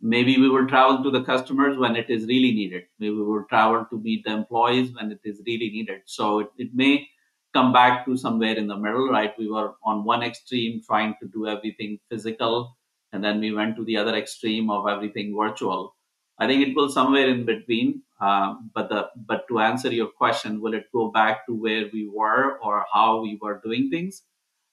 Maybe 0.01 0.37
we 0.43 0.49
will 0.49 0.67
travel 0.67 1.03
to 1.03 1.11
the 1.11 1.23
customers 1.23 1.77
when 1.77 1.95
it 1.95 2.09
is 2.09 2.25
really 2.25 2.51
needed. 2.59 2.83
Maybe 2.99 3.15
we 3.15 3.23
will 3.23 3.45
travel 3.49 3.85
to 3.89 3.99
meet 3.99 4.23
the 4.25 4.33
employees 4.33 4.93
when 4.95 5.11
it 5.11 5.21
is 5.23 5.41
really 5.47 5.69
needed. 5.77 6.01
So 6.05 6.39
it, 6.39 6.49
it 6.57 6.69
may 6.73 7.07
come 7.53 7.71
back 7.71 8.05
to 8.05 8.17
somewhere 8.17 8.55
in 8.55 8.67
the 8.67 8.77
middle, 8.77 9.09
right? 9.09 9.33
We 9.37 9.49
were 9.49 9.73
on 9.83 10.03
one 10.03 10.23
extreme 10.23 10.81
trying 10.87 11.15
to 11.21 11.27
do 11.27 11.47
everything 11.47 11.99
physical, 12.09 12.77
and 13.13 13.23
then 13.23 13.39
we 13.39 13.51
went 13.53 13.75
to 13.77 13.85
the 13.85 13.97
other 13.97 14.15
extreme 14.15 14.69
of 14.69 14.87
everything 14.87 15.35
virtual. 15.37 15.95
I 16.39 16.47
think 16.47 16.67
it 16.67 16.75
will 16.75 16.89
somewhere 16.89 17.29
in 17.29 17.45
between. 17.45 18.01
Uh, 18.19 18.55
but 18.73 18.89
the 18.89 19.09
but 19.15 19.47
to 19.49 19.59
answer 19.59 19.91
your 19.91 20.07
question, 20.07 20.61
will 20.61 20.73
it 20.73 20.85
go 20.93 21.11
back 21.11 21.45
to 21.47 21.53
where 21.53 21.85
we 21.93 22.07
were 22.07 22.57
or 22.59 22.85
how 22.93 23.21
we 23.21 23.37
were 23.41 23.61
doing 23.63 23.89
things? 23.89 24.23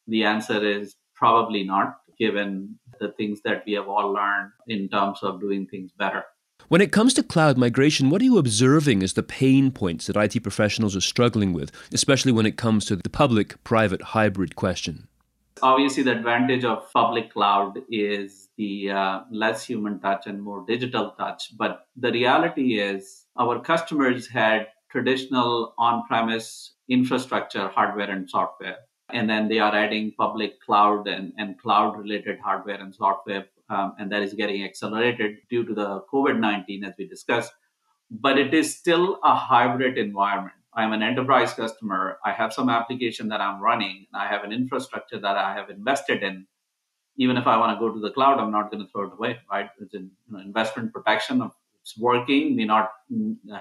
The 0.08 0.24
answer 0.24 0.64
is 0.64 0.96
probably 1.14 1.64
not, 1.64 1.98
given 2.18 2.78
the 2.98 3.12
things 3.12 3.40
that 3.44 3.62
we 3.66 3.74
have 3.74 3.88
all 3.88 4.12
learned 4.12 4.50
in 4.66 4.88
terms 4.88 5.20
of 5.22 5.40
doing 5.40 5.66
things 5.66 5.92
better. 5.96 6.24
When 6.68 6.80
it 6.80 6.92
comes 6.92 7.14
to 7.14 7.22
cloud 7.22 7.56
migration, 7.56 8.10
what 8.10 8.20
are 8.20 8.24
you 8.24 8.36
observing 8.38 9.02
as 9.02 9.12
the 9.12 9.22
pain 9.22 9.70
points 9.70 10.06
that 10.06 10.16
IT 10.16 10.42
professionals 10.42 10.96
are 10.96 11.00
struggling 11.00 11.52
with, 11.52 11.70
especially 11.92 12.32
when 12.32 12.46
it 12.46 12.56
comes 12.56 12.84
to 12.86 12.96
the 12.96 13.08
public 13.08 13.62
private 13.64 14.02
hybrid 14.02 14.56
question? 14.56 15.08
Obviously, 15.62 16.02
the 16.02 16.12
advantage 16.12 16.64
of 16.64 16.92
public 16.92 17.32
cloud 17.32 17.78
is 17.90 18.48
the 18.56 18.90
uh, 18.90 19.20
less 19.30 19.64
human 19.64 19.98
touch 20.00 20.26
and 20.26 20.42
more 20.42 20.64
digital 20.66 21.14
touch. 21.18 21.56
But 21.56 21.86
the 21.96 22.12
reality 22.12 22.80
is, 22.80 23.26
our 23.38 23.60
customers 23.60 24.28
had 24.28 24.68
traditional 24.90 25.74
on 25.78 26.04
premise 26.06 26.74
infrastructure, 26.88 27.68
hardware, 27.68 28.10
and 28.10 28.28
software. 28.28 28.76
And 29.10 29.28
then 29.28 29.48
they 29.48 29.58
are 29.58 29.74
adding 29.74 30.12
public 30.18 30.60
cloud 30.60 31.08
and, 31.08 31.32
and 31.38 31.58
cloud 31.58 31.98
related 31.98 32.38
hardware 32.38 32.80
and 32.80 32.94
software 32.94 33.46
um, 33.70 33.94
and 33.98 34.10
that 34.10 34.22
is 34.22 34.34
getting 34.34 34.64
accelerated 34.64 35.38
due 35.50 35.64
to 35.64 35.74
the 35.74 36.02
COVID 36.12 36.38
19, 36.38 36.84
as 36.84 36.94
we 36.98 37.06
discussed. 37.06 37.52
But 38.10 38.38
it 38.38 38.54
is 38.54 38.74
still 38.74 39.18
a 39.22 39.34
hybrid 39.34 39.98
environment. 39.98 40.54
I'm 40.74 40.92
an 40.92 41.02
enterprise 41.02 41.52
customer. 41.52 42.18
I 42.24 42.32
have 42.32 42.52
some 42.52 42.70
application 42.70 43.28
that 43.28 43.40
I'm 43.40 43.60
running, 43.60 44.06
and 44.12 44.22
I 44.22 44.28
have 44.28 44.44
an 44.44 44.52
infrastructure 44.52 45.18
that 45.18 45.36
I 45.36 45.52
have 45.54 45.70
invested 45.70 46.22
in. 46.22 46.46
Even 47.16 47.36
if 47.36 47.46
I 47.46 47.56
want 47.58 47.76
to 47.76 47.80
go 47.80 47.92
to 47.92 48.00
the 48.00 48.12
cloud, 48.12 48.38
I'm 48.38 48.52
not 48.52 48.70
going 48.70 48.84
to 48.84 48.90
throw 48.90 49.08
it 49.08 49.12
away, 49.12 49.38
right? 49.50 49.68
It's 49.80 49.94
an 49.94 50.10
you 50.28 50.36
know, 50.36 50.40
investment 50.40 50.92
protection. 50.92 51.50
It's 51.82 51.98
working, 51.98 52.56
may 52.56 52.64
not 52.64 52.92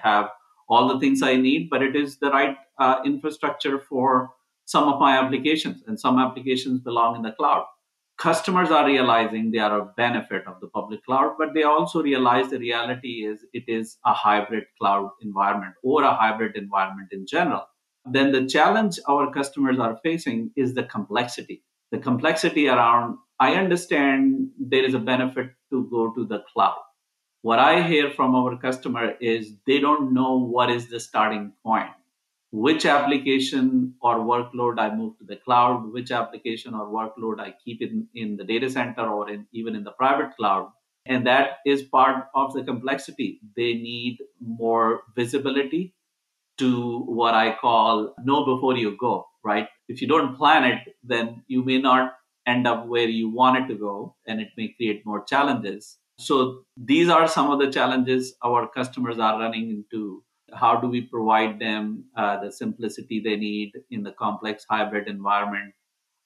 have 0.01 0.29
all 0.69 0.87
the 0.87 0.99
things 0.99 1.21
I 1.23 1.35
need, 1.35 1.69
but 1.69 1.81
it 1.81 1.95
is 1.95 2.17
the 2.17 2.29
right 2.29 2.57
uh, 2.77 2.99
infrastructure 3.03 3.79
for 3.79 4.31
some 4.67 4.87
of 4.87 4.99
my 4.99 5.17
applications, 5.17 5.83
and 5.87 5.99
some 5.99 6.19
applications 6.19 6.79
belong 6.81 7.15
in 7.15 7.23
the 7.23 7.31
cloud 7.31 7.65
customers 8.17 8.71
are 8.71 8.85
realizing 8.85 9.51
they 9.51 9.59
are 9.59 9.79
a 9.79 9.85
benefit 9.95 10.45
of 10.47 10.59
the 10.59 10.67
public 10.67 11.03
cloud, 11.05 11.35
but 11.37 11.53
they 11.53 11.63
also 11.63 12.01
realize 12.01 12.49
the 12.49 12.59
reality 12.59 13.25
is 13.25 13.45
it 13.53 13.63
is 13.67 13.97
a 14.05 14.13
hybrid 14.13 14.65
cloud 14.79 15.09
environment 15.21 15.75
or 15.83 16.03
a 16.03 16.13
hybrid 16.13 16.55
environment 16.55 17.09
in 17.11 17.25
general. 17.27 17.63
Then 18.05 18.31
the 18.31 18.47
challenge 18.47 18.99
our 19.07 19.31
customers 19.31 19.79
are 19.79 19.99
facing 20.03 20.51
is 20.55 20.73
the 20.73 20.83
complexity. 20.83 21.63
The 21.91 21.99
complexity 21.99 22.67
around, 22.67 23.17
I 23.39 23.53
understand 23.53 24.49
there 24.59 24.83
is 24.83 24.93
a 24.93 24.99
benefit 24.99 25.51
to 25.71 25.87
go 25.91 26.11
to 26.13 26.25
the 26.25 26.43
cloud. 26.51 26.79
What 27.43 27.59
I 27.59 27.87
hear 27.87 28.09
from 28.09 28.33
our 28.33 28.57
customer 28.57 29.13
is 29.21 29.53
they 29.67 29.79
don't 29.79 30.13
know 30.13 30.37
what 30.37 30.71
is 30.71 30.89
the 30.89 30.99
starting 30.99 31.53
point 31.63 31.91
which 32.51 32.85
application 32.85 33.93
or 34.01 34.19
workload 34.19 34.79
I 34.79 34.93
move 34.95 35.17
to 35.19 35.25
the 35.25 35.35
cloud, 35.35 35.91
which 35.91 36.11
application 36.11 36.73
or 36.73 36.87
workload 36.87 37.39
I 37.39 37.53
keep 37.63 37.81
in, 37.81 38.07
in 38.15 38.37
the 38.37 38.43
data 38.43 38.69
center 38.69 39.07
or 39.07 39.29
in, 39.29 39.47
even 39.51 39.75
in 39.75 39.83
the 39.83 39.91
private 39.91 40.35
cloud. 40.37 40.71
And 41.05 41.25
that 41.27 41.57
is 41.65 41.83
part 41.83 42.25
of 42.35 42.53
the 42.53 42.63
complexity. 42.63 43.39
They 43.55 43.73
need 43.73 44.17
more 44.41 45.01
visibility 45.15 45.93
to 46.57 46.99
what 47.01 47.33
I 47.33 47.55
call 47.55 48.15
know 48.23 48.45
before 48.45 48.75
you 48.75 48.97
go, 48.97 49.27
right? 49.43 49.67
If 49.87 50.01
you 50.01 50.07
don't 50.07 50.35
plan 50.35 50.63
it, 50.63 50.95
then 51.03 51.43
you 51.47 51.63
may 51.63 51.79
not 51.79 52.13
end 52.45 52.65
up 52.67 52.87
where 52.87 53.07
you 53.07 53.29
want 53.29 53.57
it 53.57 53.67
to 53.67 53.79
go 53.79 54.15
and 54.25 54.41
it 54.41 54.49
may 54.57 54.73
create 54.77 55.05
more 55.05 55.23
challenges. 55.23 55.97
So 56.19 56.63
these 56.75 57.09
are 57.09 57.27
some 57.27 57.51
of 57.51 57.59
the 57.59 57.71
challenges 57.71 58.35
our 58.43 58.67
customers 58.67 59.19
are 59.19 59.39
running 59.39 59.69
into 59.69 60.23
how 60.53 60.77
do 60.79 60.87
we 60.87 61.01
provide 61.01 61.59
them 61.59 62.05
uh, 62.15 62.39
the 62.41 62.51
simplicity 62.51 63.19
they 63.19 63.35
need 63.35 63.73
in 63.91 64.03
the 64.03 64.11
complex 64.13 64.65
hybrid 64.69 65.07
environment? 65.07 65.73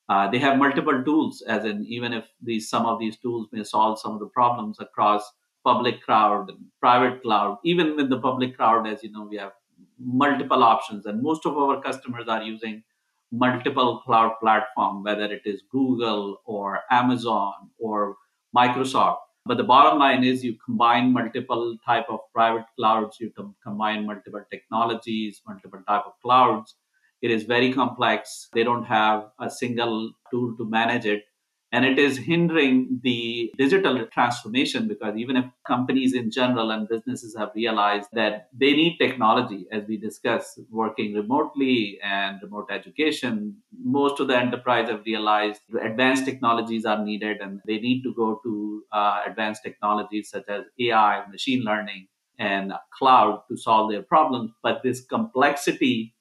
Uh, 0.10 0.30
they 0.30 0.40
have 0.40 0.58
multiple 0.58 1.04
tools 1.04 1.42
as 1.48 1.66
in 1.66 1.86
even 1.86 2.14
if 2.14 2.26
these 2.42 2.70
some 2.70 2.86
of 2.86 3.00
these 3.00 3.18
tools 3.18 3.48
may 3.52 3.64
solve 3.64 4.00
some 4.00 4.14
of 4.14 4.20
the 4.20 4.28
problems 4.28 4.80
across 4.80 5.24
public 5.64 6.04
cloud 6.04 6.50
and 6.50 6.60
private 6.80 7.22
cloud. 7.22 7.58
Even 7.64 7.96
with 7.96 8.10
the 8.10 8.20
public 8.20 8.58
cloud 8.58 8.88
as 8.88 9.04
you 9.04 9.12
know 9.12 9.28
we 9.30 9.38
have 9.38 9.54
multiple 10.00 10.64
options 10.64 11.06
and 11.06 11.22
most 11.22 11.46
of 11.46 11.58
our 11.58 11.82
customers 11.82 12.28
are 12.28 12.44
using 12.44 12.84
multiple 13.32 14.02
cloud 14.06 14.34
platform 14.42 15.04
whether 15.04 15.26
it 15.26 15.42
is 15.46 15.64
google 15.72 16.42
or 16.46 16.82
amazon 16.92 17.54
or 17.80 18.16
microsoft 18.56 19.18
but 19.46 19.58
the 19.58 19.64
bottom 19.64 20.00
line 20.00 20.24
is 20.24 20.44
you 20.44 20.56
combine 20.66 21.12
multiple 21.12 21.78
type 21.86 22.06
of 22.10 22.20
private 22.34 22.66
clouds, 22.78 23.18
you 23.20 23.32
combine 23.64 24.06
multiple 24.06 24.44
technologies, 24.52 25.42
multiple 25.48 25.82
type 25.88 26.04
of 26.06 26.14
clouds. 26.22 26.76
It 27.22 27.32
is 27.32 27.44
very 27.44 27.74
complex. 27.74 28.50
They 28.54 28.64
don't 28.64 28.86
have 28.86 29.32
a 29.40 29.50
single 29.50 30.12
tool 30.32 30.56
to 30.58 30.66
manage 30.70 31.06
it 31.06 31.24
and 31.72 31.86
it 31.86 31.98
is 31.98 32.18
hindering 32.18 33.00
the 33.04 33.52
digital 33.58 34.06
transformation 34.08 34.88
because 34.88 35.16
even 35.16 35.38
if 35.38 35.46
companies 35.66 36.14
in 36.14 36.30
general 36.30 36.72
and 36.72 36.88
businesses 36.90 37.36
have 37.38 37.52
realized 37.56 38.10
that 38.14 38.50
they 38.54 38.74
need 38.74 38.98
technology 38.98 39.66
as 39.72 39.84
we 39.88 39.98
discuss 39.98 40.60
working 40.70 41.14
remotely 41.14 42.00
and 42.04 42.42
remote 42.42 42.68
education 42.72 43.56
most 43.84 44.20
of 44.20 44.28
the 44.28 44.38
enterprise 44.38 44.90
have 44.90 45.04
realized 45.06 45.62
advanced 45.82 46.26
technologies 46.26 46.86
are 46.86 47.04
needed 47.04 47.38
and 47.42 47.62
they 47.66 47.80
need 47.80 48.02
to 48.04 48.14
go 48.14 48.40
to 48.44 48.84
uh, 48.92 49.22
advanced 49.26 49.64
technologies 49.64 50.30
such 50.30 50.48
as 50.50 50.64
ai 50.80 51.24
machine 51.32 51.64
learning 51.64 52.08
and 52.40 52.74
cloud 52.98 53.44
to 53.50 53.56
solve 53.56 53.92
their 53.92 54.02
problems. 54.02 54.52
But 54.64 54.82
this 54.84 55.06
complexity 55.06 56.16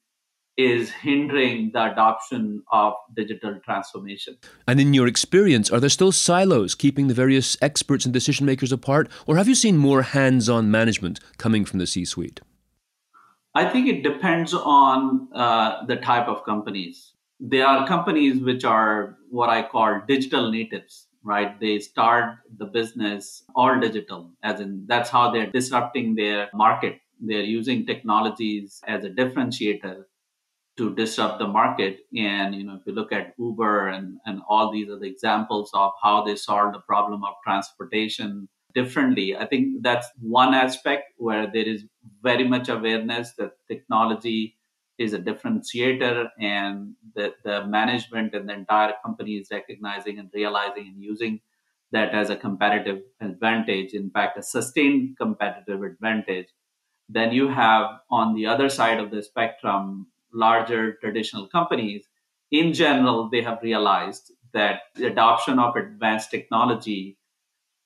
is 0.57 0.91
hindering 0.91 1.71
the 1.73 1.91
adoption 1.91 2.63
of 2.71 2.93
digital 3.15 3.59
transformation. 3.63 4.37
And 4.67 4.79
in 4.79 4.93
your 4.93 5.07
experience, 5.07 5.71
are 5.71 5.79
there 5.79 5.89
still 5.89 6.11
silos 6.11 6.75
keeping 6.75 7.07
the 7.07 7.13
various 7.13 7.57
experts 7.61 8.05
and 8.05 8.13
decision 8.13 8.45
makers 8.45 8.71
apart, 8.71 9.09
or 9.25 9.37
have 9.37 9.47
you 9.47 9.55
seen 9.55 9.77
more 9.77 10.01
hands 10.01 10.49
on 10.49 10.69
management 10.69 11.19
coming 11.37 11.65
from 11.65 11.79
the 11.79 11.87
C 11.87 12.05
suite? 12.05 12.41
I 13.53 13.69
think 13.69 13.87
it 13.87 14.03
depends 14.03 14.53
on 14.53 15.27
uh, 15.33 15.85
the 15.85 15.97
type 15.97 16.27
of 16.27 16.45
companies. 16.45 17.13
There 17.39 17.65
are 17.65 17.87
companies 17.87 18.41
which 18.41 18.63
are 18.63 19.17
what 19.29 19.49
I 19.49 19.63
call 19.63 20.01
digital 20.07 20.51
natives, 20.51 21.07
right? 21.23 21.59
They 21.59 21.79
start 21.79 22.37
the 22.57 22.65
business 22.65 23.43
all 23.55 23.79
digital, 23.79 24.31
as 24.43 24.59
in 24.59 24.85
that's 24.87 25.09
how 25.09 25.31
they're 25.31 25.51
disrupting 25.51 26.15
their 26.15 26.49
market. 26.53 27.01
They're 27.19 27.41
using 27.41 27.85
technologies 27.85 28.81
as 28.87 29.03
a 29.03 29.09
differentiator 29.09 30.05
to 30.77 30.95
disrupt 30.95 31.39
the 31.39 31.47
market. 31.47 31.99
And 32.17 32.55
you 32.55 32.63
know, 32.63 32.75
if 32.75 32.81
you 32.85 32.93
look 32.93 33.11
at 33.11 33.33
Uber 33.37 33.89
and, 33.89 34.17
and 34.25 34.41
all 34.47 34.71
these 34.71 34.87
the 34.87 35.01
examples 35.01 35.69
of 35.73 35.91
how 36.01 36.23
they 36.23 36.35
solved 36.35 36.75
the 36.75 36.79
problem 36.79 37.23
of 37.23 37.33
transportation 37.43 38.47
differently, 38.73 39.35
I 39.35 39.45
think 39.45 39.83
that's 39.83 40.07
one 40.19 40.53
aspect 40.53 41.13
where 41.17 41.49
there 41.51 41.67
is 41.67 41.83
very 42.21 42.47
much 42.47 42.69
awareness 42.69 43.33
that 43.37 43.51
technology 43.67 44.57
is 44.97 45.13
a 45.13 45.19
differentiator 45.19 46.29
and 46.39 46.93
that 47.15 47.33
the 47.43 47.65
management 47.65 48.33
and 48.33 48.47
the 48.47 48.53
entire 48.53 48.93
company 49.03 49.33
is 49.33 49.47
recognizing 49.51 50.19
and 50.19 50.29
realizing 50.33 50.87
and 50.87 51.01
using 51.01 51.41
that 51.91 52.13
as 52.13 52.29
a 52.29 52.35
competitive 52.35 53.01
advantage, 53.19 53.93
in 53.93 54.09
fact, 54.09 54.37
a 54.37 54.43
sustained 54.43 55.17
competitive 55.17 55.83
advantage. 55.83 56.47
Then 57.09 57.33
you 57.33 57.49
have 57.49 57.99
on 58.09 58.35
the 58.35 58.45
other 58.45 58.69
side 58.69 58.99
of 58.99 59.11
the 59.11 59.21
spectrum 59.21 60.07
larger 60.33 60.93
traditional 60.93 61.47
companies, 61.47 62.07
in 62.51 62.73
general, 62.73 63.29
they 63.29 63.41
have 63.41 63.59
realized 63.63 64.33
that 64.53 64.81
the 64.95 65.07
adoption 65.07 65.57
of 65.57 65.75
advanced 65.75 66.29
technology 66.31 67.17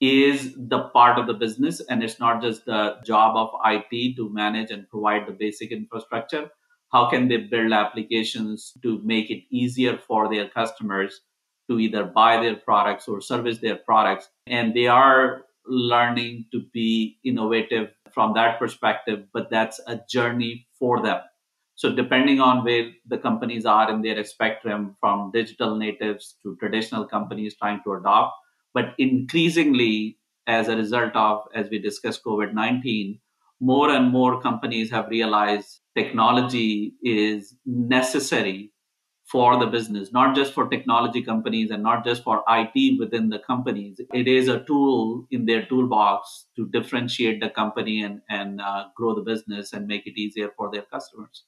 is 0.01 0.55
the 0.57 0.89
part 0.89 1.17
of 1.17 1.27
the 1.27 1.33
business 1.33 1.79
and 1.89 2.03
it's 2.03 2.19
not 2.19 2.41
just 2.41 2.65
the 2.65 2.95
job 3.05 3.37
of 3.37 3.49
IT 3.65 4.15
to 4.15 4.33
manage 4.33 4.71
and 4.71 4.89
provide 4.89 5.27
the 5.27 5.31
basic 5.31 5.71
infrastructure. 5.71 6.49
How 6.91 7.09
can 7.09 7.27
they 7.27 7.37
build 7.37 7.71
applications 7.71 8.73
to 8.81 8.99
make 9.03 9.29
it 9.29 9.43
easier 9.49 9.97
for 9.97 10.29
their 10.29 10.49
customers 10.49 11.21
to 11.69 11.79
either 11.79 12.03
buy 12.03 12.37
their 12.41 12.55
products 12.55 13.07
or 13.07 13.21
service 13.21 13.59
their 13.59 13.77
products? 13.77 14.29
And 14.47 14.73
they 14.73 14.87
are 14.87 15.43
learning 15.65 16.45
to 16.51 16.61
be 16.73 17.17
innovative 17.23 17.91
from 18.13 18.33
that 18.33 18.59
perspective, 18.59 19.25
but 19.33 19.49
that's 19.49 19.79
a 19.87 19.99
journey 20.09 20.67
for 20.77 21.01
them 21.01 21.21
So, 21.75 21.93
depending 21.93 22.39
on 22.39 22.63
where 22.63 22.91
the 23.05 23.17
companies 23.17 23.65
are 23.65 23.89
in 23.91 24.01
their 24.01 24.23
spectrum, 24.23 24.95
from 24.99 25.31
digital 25.31 25.75
natives 25.75 26.37
to 26.43 26.55
traditional 26.57 27.05
companies 27.05 27.55
trying 27.57 27.81
to 27.83 27.93
adopt, 27.93 28.33
but 28.73 28.93
increasingly, 28.97 30.17
as 30.47 30.67
a 30.69 30.75
result 30.75 31.15
of, 31.15 31.43
as 31.53 31.69
we 31.69 31.79
discussed, 31.79 32.23
COVID 32.23 32.53
19, 32.53 33.19
more 33.59 33.89
and 33.89 34.11
more 34.11 34.41
companies 34.41 34.89
have 34.91 35.09
realized 35.09 35.79
technology 35.95 36.93
is 37.03 37.55
necessary 37.65 38.71
for 39.25 39.57
the 39.57 39.65
business, 39.65 40.11
not 40.13 40.35
just 40.35 40.53
for 40.53 40.67
technology 40.69 41.21
companies 41.21 41.71
and 41.71 41.81
not 41.83 42.05
just 42.05 42.23
for 42.23 42.43
IT 42.47 42.99
within 42.99 43.29
the 43.29 43.39
companies. 43.39 43.99
It 44.13 44.27
is 44.27 44.47
a 44.47 44.63
tool 44.65 45.27
in 45.31 45.45
their 45.45 45.65
toolbox 45.65 46.47
to 46.55 46.67
differentiate 46.69 47.41
the 47.41 47.49
company 47.49 48.03
and, 48.03 48.21
and 48.29 48.61
uh, 48.61 48.85
grow 48.95 49.15
the 49.15 49.21
business 49.21 49.73
and 49.73 49.87
make 49.87 50.05
it 50.05 50.19
easier 50.19 50.51
for 50.55 50.69
their 50.71 50.83
customers. 50.83 51.43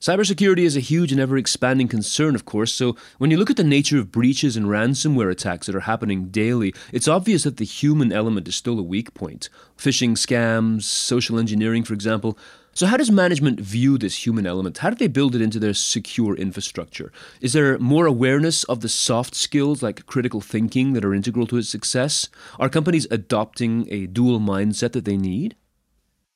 Cybersecurity 0.00 0.58
is 0.58 0.76
a 0.76 0.80
huge 0.80 1.10
and 1.10 1.20
ever 1.20 1.38
expanding 1.38 1.88
concern, 1.88 2.34
of 2.34 2.44
course. 2.44 2.72
So, 2.72 2.96
when 3.16 3.30
you 3.30 3.38
look 3.38 3.48
at 3.48 3.56
the 3.56 3.64
nature 3.64 3.98
of 3.98 4.12
breaches 4.12 4.54
and 4.54 4.66
ransomware 4.66 5.30
attacks 5.30 5.66
that 5.66 5.74
are 5.74 5.80
happening 5.80 6.28
daily, 6.28 6.74
it's 6.92 7.08
obvious 7.08 7.44
that 7.44 7.56
the 7.56 7.64
human 7.64 8.12
element 8.12 8.46
is 8.46 8.54
still 8.54 8.78
a 8.78 8.82
weak 8.82 9.14
point. 9.14 9.48
Phishing 9.78 10.12
scams, 10.12 10.82
social 10.82 11.38
engineering, 11.38 11.82
for 11.82 11.94
example. 11.94 12.38
So, 12.74 12.86
how 12.86 12.98
does 12.98 13.10
management 13.10 13.58
view 13.58 13.96
this 13.96 14.26
human 14.26 14.46
element? 14.46 14.78
How 14.78 14.90
do 14.90 14.96
they 14.96 15.08
build 15.08 15.34
it 15.34 15.40
into 15.40 15.58
their 15.58 15.72
secure 15.72 16.36
infrastructure? 16.36 17.10
Is 17.40 17.54
there 17.54 17.78
more 17.78 18.04
awareness 18.04 18.64
of 18.64 18.80
the 18.80 18.90
soft 18.90 19.34
skills 19.34 19.82
like 19.82 20.04
critical 20.04 20.42
thinking 20.42 20.92
that 20.92 21.06
are 21.06 21.14
integral 21.14 21.46
to 21.46 21.56
its 21.56 21.70
success? 21.70 22.28
Are 22.60 22.68
companies 22.68 23.06
adopting 23.10 23.88
a 23.90 24.06
dual 24.06 24.40
mindset 24.40 24.92
that 24.92 25.06
they 25.06 25.16
need? 25.16 25.56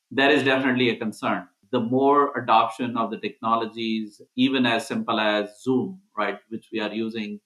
That 0.09 0.31
is 0.31 0.43
definitely 0.43 0.89
a 0.89 0.95
concern. 0.95 1.47
The 1.71 1.79
more 1.79 2.37
adoption 2.37 2.97
of 2.97 3.11
the 3.11 3.17
technologies, 3.17 4.21
even 4.35 4.65
as 4.65 4.87
simple 4.87 5.19
as 5.19 5.61
Zoom, 5.61 6.01
right, 6.17 6.37
which 6.49 6.69
we 6.71 6.79
are 6.81 6.93
using 6.93 7.39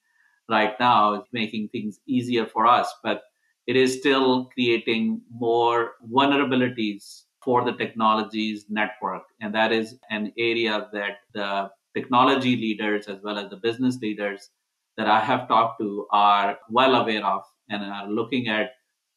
right 0.49 0.73
now, 0.79 1.13
is 1.13 1.27
making 1.31 1.69
things 1.69 1.99
easier 2.07 2.45
for 2.45 2.65
us, 2.65 2.93
but 3.03 3.23
it 3.67 3.75
is 3.75 3.99
still 3.99 4.45
creating 4.53 5.21
more 5.31 5.93
vulnerabilities 6.11 7.23
for 7.43 7.63
the 7.63 7.73
technologies 7.73 8.65
network. 8.69 9.23
And 9.41 9.53
that 9.53 9.71
is 9.71 9.99
an 10.09 10.33
area 10.37 10.87
that 10.93 11.17
the 11.33 11.69
technology 11.95 12.55
leaders, 12.55 13.07
as 13.07 13.19
well 13.23 13.37
as 13.37 13.49
the 13.49 13.57
business 13.57 13.99
leaders 13.99 14.49
that 14.97 15.07
I 15.07 15.19
have 15.19 15.47
talked 15.47 15.79
to, 15.81 16.07
are 16.11 16.57
well 16.69 16.95
aware 16.95 17.25
of 17.25 17.43
and 17.69 17.83
are 17.83 18.09
looking 18.09 18.47
at 18.47 18.71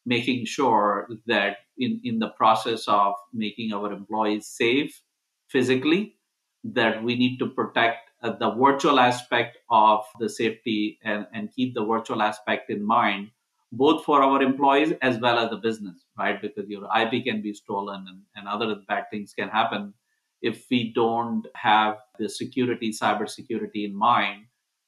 making 0.05 0.45
sure 0.45 1.07
that 1.27 1.57
in, 1.77 2.01
in 2.03 2.19
the 2.19 2.29
process 2.29 2.87
of 2.87 3.13
making 3.33 3.73
our 3.73 3.91
employees 3.91 4.47
safe 4.47 5.01
physically, 5.47 6.15
that 6.63 7.03
we 7.03 7.15
need 7.15 7.37
to 7.37 7.47
protect 7.47 8.09
uh, 8.21 8.31
the 8.31 8.51
virtual 8.51 8.99
aspect 8.99 9.57
of 9.69 10.03
the 10.19 10.29
safety 10.29 10.99
and, 11.03 11.25
and 11.33 11.53
keep 11.55 11.73
the 11.73 11.85
virtual 11.85 12.21
aspect 12.21 12.69
in 12.69 12.83
mind 12.83 13.29
both 13.71 14.03
for 14.03 14.23
our 14.23 14.41
employees 14.41 14.93
as 15.01 15.19
well 15.19 15.37
as 15.37 15.49
the 15.49 15.57
business, 15.57 16.05
right? 16.17 16.41
Because 16.41 16.67
your 16.67 16.87
IP 16.97 17.23
can 17.23 17.41
be 17.41 17.53
stolen 17.53 18.05
and, 18.07 18.21
and 18.35 18.47
other 18.47 18.75
bad 18.87 19.05
things 19.11 19.33
can 19.33 19.49
happen 19.49 19.93
if 20.41 20.65
we 20.71 20.91
don't 20.93 21.45
have 21.55 21.97
the 22.17 22.29
security, 22.29 22.91
cybersecurity 22.91 23.85
in 23.85 23.95
mind. 23.95 24.45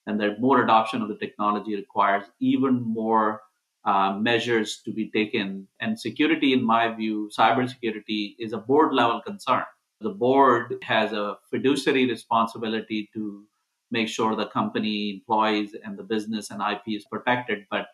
And 0.07 0.19
that 0.19 0.41
more 0.41 0.63
adoption 0.63 1.01
of 1.01 1.09
the 1.09 1.17
technology 1.17 1.75
requires 1.75 2.25
even 2.39 2.81
more 2.81 3.41
uh, 3.85 4.17
measures 4.19 4.81
to 4.85 4.91
be 4.91 5.09
taken. 5.09 5.67
And 5.79 5.99
security, 5.99 6.53
in 6.53 6.63
my 6.63 6.93
view, 6.93 7.29
cybersecurity 7.37 8.35
is 8.39 8.53
a 8.53 8.57
board 8.57 8.93
level 8.93 9.21
concern. 9.21 9.63
The 10.01 10.09
board 10.09 10.75
has 10.83 11.13
a 11.13 11.37
fiduciary 11.49 12.07
responsibility 12.07 13.09
to 13.13 13.43
make 13.91 14.07
sure 14.07 14.35
the 14.35 14.47
company, 14.47 15.11
employees, 15.15 15.75
and 15.83 15.97
the 15.97 16.03
business 16.03 16.49
and 16.51 16.61
IP 16.61 16.95
is 16.95 17.05
protected. 17.05 17.65
But 17.69 17.87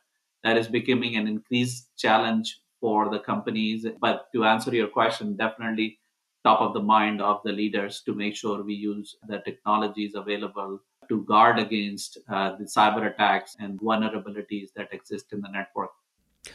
that 0.43 0.57
is 0.57 0.67
becoming 0.67 1.15
an 1.15 1.27
increased 1.27 1.89
challenge 1.97 2.59
for 2.79 3.09
the 3.09 3.19
companies. 3.19 3.85
But 3.99 4.27
to 4.33 4.45
answer 4.45 4.73
your 4.73 4.87
question, 4.87 5.35
definitely 5.35 5.99
top 6.43 6.61
of 6.61 6.73
the 6.73 6.81
mind 6.81 7.21
of 7.21 7.41
the 7.43 7.51
leaders 7.51 8.01
to 8.05 8.13
make 8.13 8.35
sure 8.35 8.63
we 8.63 8.73
use 8.73 9.15
the 9.27 9.39
technologies 9.39 10.13
available 10.15 10.79
to 11.09 11.23
guard 11.23 11.59
against 11.59 12.17
uh, 12.29 12.55
the 12.57 12.65
cyber 12.65 13.11
attacks 13.11 13.55
and 13.59 13.79
vulnerabilities 13.79 14.69
that 14.75 14.93
exist 14.93 15.33
in 15.33 15.41
the 15.41 15.49
network. 15.49 15.91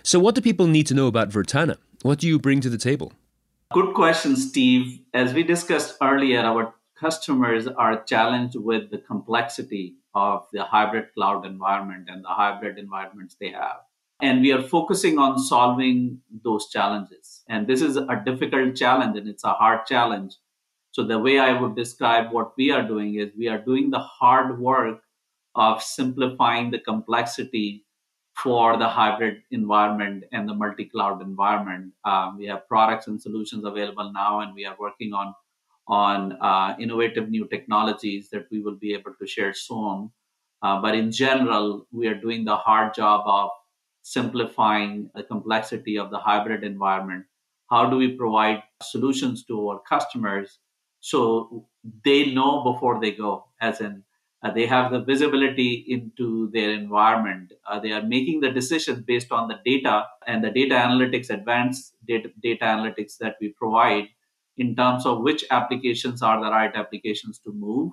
So, 0.03 0.19
what 0.19 0.35
do 0.35 0.41
people 0.41 0.67
need 0.67 0.87
to 0.87 0.95
know 0.95 1.07
about 1.07 1.31
Virtana? 1.31 1.77
What 2.03 2.19
do 2.19 2.27
you 2.27 2.38
bring 2.38 2.61
to 2.61 2.71
the 2.71 2.79
table? 2.79 3.12
Good 3.73 3.95
question, 3.95 4.37
Steve. 4.37 5.01
As 5.15 5.33
we 5.33 5.43
discussed 5.43 5.97
earlier, 6.03 6.41
our 6.41 6.75
customers 6.99 7.67
are 7.67 8.03
challenged 8.05 8.57
with 8.57 8.91
the 8.91 8.99
complexity 8.99 9.97
of 10.15 10.47
the 10.53 10.62
hybrid 10.62 11.07
cloud 11.15 11.47
environment 11.47 12.09
and 12.11 12.23
the 12.25 12.29
hybrid 12.29 12.79
environments 12.79 13.37
they 13.41 13.51
have. 13.51 13.79
And 14.21 14.41
we 14.41 14.53
are 14.53 14.62
focusing 14.62 15.19
on 15.19 15.38
solving 15.38 16.21
those 16.45 16.69
challenges. 16.69 17.43
And 17.49 17.67
this 17.67 17.83
is 17.83 17.97
a 17.97 18.23
difficult 18.25 18.77
challenge 18.77 19.19
and 19.19 19.29
it's 19.29 19.43
a 19.43 19.53
hard 19.53 19.87
challenge. 19.87 20.35
So, 20.93 21.03
the 21.03 21.19
way 21.19 21.39
I 21.39 21.59
would 21.59 21.75
describe 21.75 22.33
what 22.33 22.53
we 22.57 22.71
are 22.71 22.87
doing 22.87 23.17
is 23.17 23.31
we 23.37 23.49
are 23.49 23.59
doing 23.59 23.91
the 23.91 23.99
hard 23.99 24.61
work 24.61 25.03
of 25.55 25.83
simplifying 25.83 26.71
the 26.71 26.79
complexity 26.79 27.85
for 28.43 28.77
the 28.79 28.89
hybrid 28.89 29.43
environment 29.51 30.25
and 30.33 30.49
the 30.49 30.55
multi 30.55 30.85
cloud 30.87 31.21
environment. 31.21 31.93
Um, 32.05 32.39
we 32.39 32.47
have 32.47 32.69
products 32.69 33.07
and 33.07 33.21
solutions 33.21 33.65
available 33.65 34.13
now, 34.13 34.41
and 34.41 34.55
we 34.55 34.65
are 34.67 34.77
working 34.79 35.13
on 35.13 35.35
on 35.89 36.33
uh, 36.41 36.77
innovative 36.79 37.29
new 37.29 37.47
technologies 37.49 38.31
that 38.31 38.47
we 38.51 38.61
will 38.61 38.77
be 38.77 38.95
able 38.95 39.15
to 39.15 39.27
share 39.27 39.53
soon. 39.53 40.11
Uh, 40.63 40.81
but 40.81 40.95
in 40.95 41.11
general, 41.11 41.87
we 41.91 42.07
are 42.07 42.15
doing 42.15 42.45
the 42.45 42.57
hard 42.57 42.95
job 42.95 43.23
of 43.27 43.51
simplifying 44.03 45.11
the 45.15 45.23
complexity 45.23 45.99
of 45.99 46.11
the 46.11 46.19
hybrid 46.19 46.63
environment. 46.65 47.25
How 47.69 47.89
do 47.89 47.97
we 47.97 48.17
provide 48.17 48.63
solutions 48.83 49.45
to 49.47 49.69
our 49.71 49.81
customers 49.89 50.59
so 51.03 51.69
they 52.07 52.33
know 52.33 52.65
before 52.65 53.01
they 53.03 53.12
go, 53.12 53.47
as 53.61 53.83
in 53.83 54.05
uh, 54.43 54.53
they 54.53 54.67
have 54.67 54.93
the 54.93 55.01
visibility 55.05 55.85
into 55.88 56.51
their 56.53 56.73
environment. 56.73 57.53
Uh, 57.67 57.81
they 57.81 57.93
are 57.93 58.03
making 58.03 58.41
the 58.41 58.51
decisions 58.51 59.01
based 59.03 59.33
on 59.33 59.49
the 59.49 59.61
data 59.67 60.07
and 60.27 60.45
the 60.45 60.51
data 60.51 60.77
analytics, 60.77 61.31
advanced 61.31 61.95
data, 62.09 62.31
data 62.43 62.65
analytics 62.65 63.19
that 63.19 63.37
we 63.41 63.51
provide 63.51 64.09
in 64.59 64.77
terms 64.77 65.07
of 65.07 65.21
which 65.21 65.45
applications 65.51 66.23
are 66.23 66.41
the 66.43 66.51
right 66.51 66.75
applications 66.77 67.38
to 67.41 67.53
move 67.53 67.93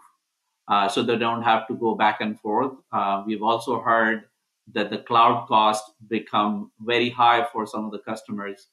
uh, 0.68 0.88
so 0.88 1.04
they 1.04 1.18
don't 1.18 1.44
have 1.44 1.68
to 1.68 1.76
go 1.76 1.96
back 1.96 2.22
and 2.22 2.40
forth. 2.40 2.74
Uh, 2.92 3.24
we've 3.26 3.44
also 3.44 3.82
heard 3.82 4.26
that 4.74 4.90
the 4.92 5.00
cloud 5.00 5.48
cost 5.48 5.84
become 6.10 6.72
very 6.82 7.10
high 7.10 7.46
for 7.52 7.66
some 7.66 7.86
of 7.86 7.92
the 7.92 8.00
customers 8.00 8.68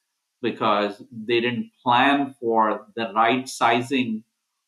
because 0.49 1.03
they 1.29 1.41
didn't 1.41 1.71
plan 1.83 2.35
for 2.41 2.87
the 2.97 3.07
right 3.15 3.49
sizing 3.49 4.25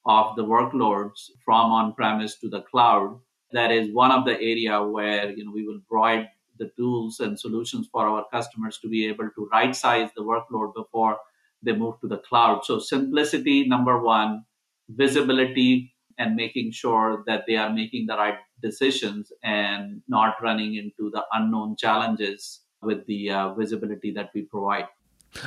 of 0.06 0.36
the 0.36 0.44
workloads 0.44 1.30
from 1.44 1.70
on-premise 1.80 2.34
to 2.40 2.48
the 2.48 2.62
cloud. 2.62 3.20
That 3.52 3.70
is 3.70 3.92
one 3.92 4.10
of 4.12 4.24
the 4.24 4.36
area 4.52 4.82
where 4.82 5.30
you 5.30 5.44
know 5.44 5.52
we 5.52 5.66
will 5.66 5.80
provide 5.90 6.28
the 6.58 6.70
tools 6.76 7.20
and 7.20 7.38
solutions 7.38 7.88
for 7.92 8.06
our 8.08 8.24
customers 8.32 8.78
to 8.80 8.88
be 8.88 9.06
able 9.06 9.30
to 9.36 9.48
right 9.52 9.74
size 9.84 10.10
the 10.16 10.22
workload 10.32 10.74
before 10.74 11.18
they 11.62 11.72
move 11.72 12.00
to 12.00 12.08
the 12.08 12.18
cloud. 12.18 12.64
So 12.64 12.78
simplicity, 12.78 13.66
number 13.66 14.00
one, 14.02 14.44
visibility, 14.88 15.94
and 16.18 16.34
making 16.34 16.72
sure 16.72 17.22
that 17.26 17.44
they 17.46 17.56
are 17.56 17.70
making 17.72 18.06
the 18.06 18.16
right 18.16 18.38
decisions 18.60 19.32
and 19.42 20.02
not 20.08 20.34
running 20.42 20.74
into 20.74 21.10
the 21.10 21.24
unknown 21.32 21.76
challenges 21.76 22.60
with 22.82 23.06
the 23.06 23.30
uh, 23.30 23.54
visibility 23.54 24.10
that 24.12 24.30
we 24.34 24.42
provide. 24.42 24.88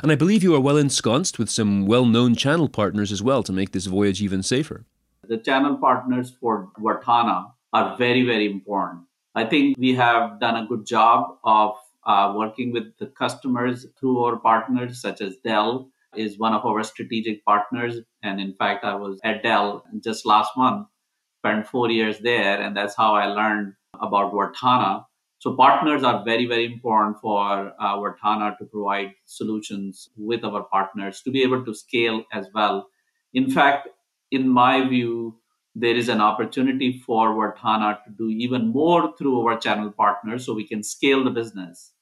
And 0.02 0.12
I 0.12 0.14
believe 0.14 0.42
you 0.42 0.54
are 0.54 0.60
well 0.60 0.76
ensconced 0.76 1.38
with 1.38 1.50
some 1.50 1.86
well 1.86 2.04
known 2.04 2.34
channel 2.34 2.68
partners 2.68 3.12
as 3.12 3.22
well 3.22 3.42
to 3.42 3.52
make 3.52 3.72
this 3.72 3.86
voyage 3.86 4.22
even 4.22 4.42
safer. 4.42 4.84
The 5.28 5.38
channel 5.38 5.76
partners 5.76 6.32
for 6.40 6.70
Virtana 6.78 7.52
are 7.72 7.96
very, 7.96 8.22
very 8.24 8.50
important. 8.50 9.02
I 9.34 9.44
think 9.44 9.76
we 9.78 9.94
have 9.94 10.40
done 10.40 10.56
a 10.56 10.66
good 10.66 10.84
job 10.84 11.38
of 11.44 11.76
uh, 12.04 12.34
working 12.36 12.72
with 12.72 12.96
the 12.98 13.06
customers 13.06 13.86
through 13.98 14.22
our 14.24 14.36
partners 14.36 15.00
such 15.00 15.20
as 15.20 15.36
Dell 15.44 15.88
is 16.16 16.38
one 16.38 16.52
of 16.52 16.66
our 16.66 16.82
strategic 16.82 17.44
partners. 17.44 18.00
And 18.22 18.40
in 18.40 18.54
fact, 18.54 18.84
I 18.84 18.94
was 18.94 19.20
at 19.24 19.42
Dell 19.42 19.84
just 20.02 20.26
last 20.26 20.50
month, 20.56 20.88
spent 21.40 21.66
four 21.66 21.90
years 21.90 22.18
there, 22.18 22.60
and 22.60 22.76
that's 22.76 22.96
how 22.96 23.14
I 23.14 23.26
learned 23.26 23.74
about 24.00 24.32
Virtana. 24.32 25.06
So 25.42 25.54
partners 25.54 26.04
are 26.04 26.24
very, 26.24 26.46
very 26.46 26.66
important 26.66 27.16
for 27.20 27.72
uh, 27.80 27.96
Virtana 27.96 28.56
to 28.58 28.64
provide 28.64 29.10
solutions 29.24 30.08
with 30.16 30.44
our 30.44 30.62
partners 30.64 31.20
to 31.22 31.30
be 31.30 31.42
able 31.42 31.64
to 31.64 31.74
scale 31.74 32.22
as 32.32 32.46
well. 32.54 32.88
In 33.34 33.50
fact, 33.50 33.88
in 34.30 34.48
my 34.48 34.86
view, 34.88 35.40
there 35.74 35.96
is 35.96 36.08
an 36.08 36.20
opportunity 36.20 37.02
for 37.06 37.30
Virtana 37.30 38.04
to 38.04 38.10
do 38.16 38.28
even 38.28 38.68
more 38.68 39.14
through 39.16 39.40
our 39.40 39.58
channel 39.58 39.90
partners 39.90 40.46
so 40.46 40.54
we 40.54 40.68
can 40.68 40.82
scale 40.82 41.24
the 41.24 41.30
business 41.30 41.92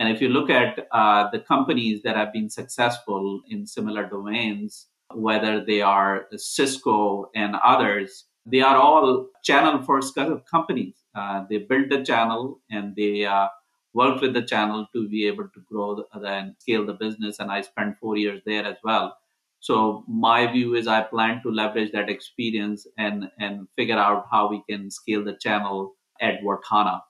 and 0.00 0.08
if 0.08 0.22
you 0.22 0.30
look 0.30 0.48
at 0.48 0.88
uh, 0.92 1.28
the 1.30 1.40
companies 1.40 2.00
that 2.04 2.16
have 2.16 2.32
been 2.32 2.48
successful 2.48 3.42
in 3.50 3.66
similar 3.66 4.06
domains, 4.06 4.86
whether 5.12 5.62
they 5.62 5.82
are 5.82 6.24
Cisco 6.36 7.26
and 7.34 7.54
others, 7.62 8.24
they 8.46 8.62
are 8.62 8.76
all 8.76 9.28
channel 9.44 9.82
first 9.82 10.14
kind 10.14 10.32
of 10.32 10.46
companies. 10.46 10.99
Uh, 11.20 11.44
they 11.50 11.58
build 11.58 11.90
the 11.90 12.02
channel 12.02 12.60
and 12.70 12.96
they 12.96 13.24
uh, 13.24 13.48
work 13.92 14.20
with 14.22 14.32
the 14.32 14.42
channel 14.42 14.86
to 14.94 15.08
be 15.08 15.26
able 15.26 15.48
to 15.54 15.60
grow 15.70 15.88
the, 15.96 16.04
and 16.26 16.54
scale 16.58 16.86
the 16.86 16.94
business. 16.94 17.40
And 17.40 17.50
I 17.50 17.60
spent 17.60 17.98
four 18.00 18.16
years 18.16 18.40
there 18.46 18.64
as 18.64 18.76
well. 18.82 19.16
So 19.60 20.04
my 20.08 20.50
view 20.50 20.74
is 20.74 20.86
I 20.86 21.02
plan 21.02 21.42
to 21.42 21.50
leverage 21.50 21.92
that 21.92 22.08
experience 22.08 22.86
and 22.96 23.28
and 23.38 23.68
figure 23.76 23.98
out 23.98 24.26
how 24.30 24.48
we 24.48 24.62
can 24.68 24.90
scale 24.90 25.22
the 25.22 25.36
channel 25.44 25.94
at 26.20 26.40
Virtana. 26.42 27.00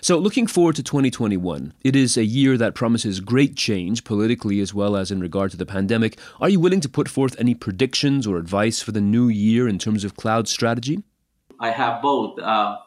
So, 0.00 0.18
looking 0.18 0.48
forward 0.48 0.74
to 0.76 0.82
2021, 0.82 1.74
it 1.84 1.94
is 1.94 2.16
a 2.16 2.24
year 2.24 2.56
that 2.58 2.74
promises 2.74 3.20
great 3.20 3.56
change 3.56 4.02
politically 4.02 4.58
as 4.60 4.74
well 4.74 4.96
as 4.96 5.12
in 5.12 5.20
regard 5.20 5.52
to 5.52 5.56
the 5.56 5.66
pandemic. 5.66 6.18
Are 6.40 6.48
you 6.48 6.58
willing 6.58 6.80
to 6.80 6.88
put 6.88 7.08
forth 7.08 7.36
any 7.38 7.54
predictions 7.54 8.26
or 8.26 8.36
advice 8.36 8.82
for 8.82 8.90
the 8.90 9.00
new 9.00 9.28
year 9.28 9.68
in 9.68 9.78
terms 9.78 10.02
of 10.04 10.16
cloud 10.16 10.48
strategy? 10.48 11.02
I 11.60 11.70
have 11.70 12.02
both. 12.02 12.38
Uh, 12.40 12.78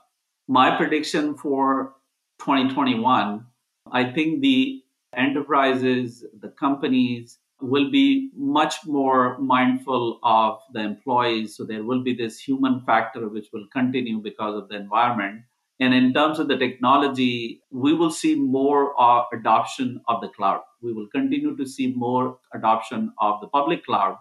my 0.47 0.75
prediction 0.75 1.35
for 1.35 1.93
2021, 2.39 3.45
I 3.91 4.11
think 4.11 4.41
the 4.41 4.81
enterprises, 5.15 6.25
the 6.39 6.49
companies 6.49 7.39
will 7.61 7.89
be 7.89 8.29
much 8.35 8.85
more 8.85 9.37
mindful 9.39 10.19
of 10.23 10.59
the 10.73 10.81
employees. 10.81 11.55
So, 11.55 11.63
there 11.63 11.83
will 11.83 12.03
be 12.03 12.13
this 12.13 12.39
human 12.39 12.81
factor 12.81 13.29
which 13.29 13.47
will 13.53 13.67
continue 13.71 14.19
because 14.19 14.55
of 14.55 14.67
the 14.67 14.75
environment 14.75 15.43
and 15.79 15.93
in 15.93 16.13
terms 16.13 16.39
of 16.39 16.47
the 16.47 16.57
technology, 16.57 17.61
we 17.69 17.93
will 17.93 18.11
see 18.11 18.35
more 18.35 18.93
uh, 18.99 19.23
adoption 19.33 20.01
of 20.07 20.21
the 20.21 20.29
cloud. 20.29 20.61
We 20.81 20.93
will 20.93 21.07
continue 21.07 21.55
to 21.57 21.65
see 21.65 21.93
more 21.93 22.39
adoption 22.53 23.11
of 23.19 23.41
the 23.41 23.47
public 23.47 23.85
cloud. 23.85 24.17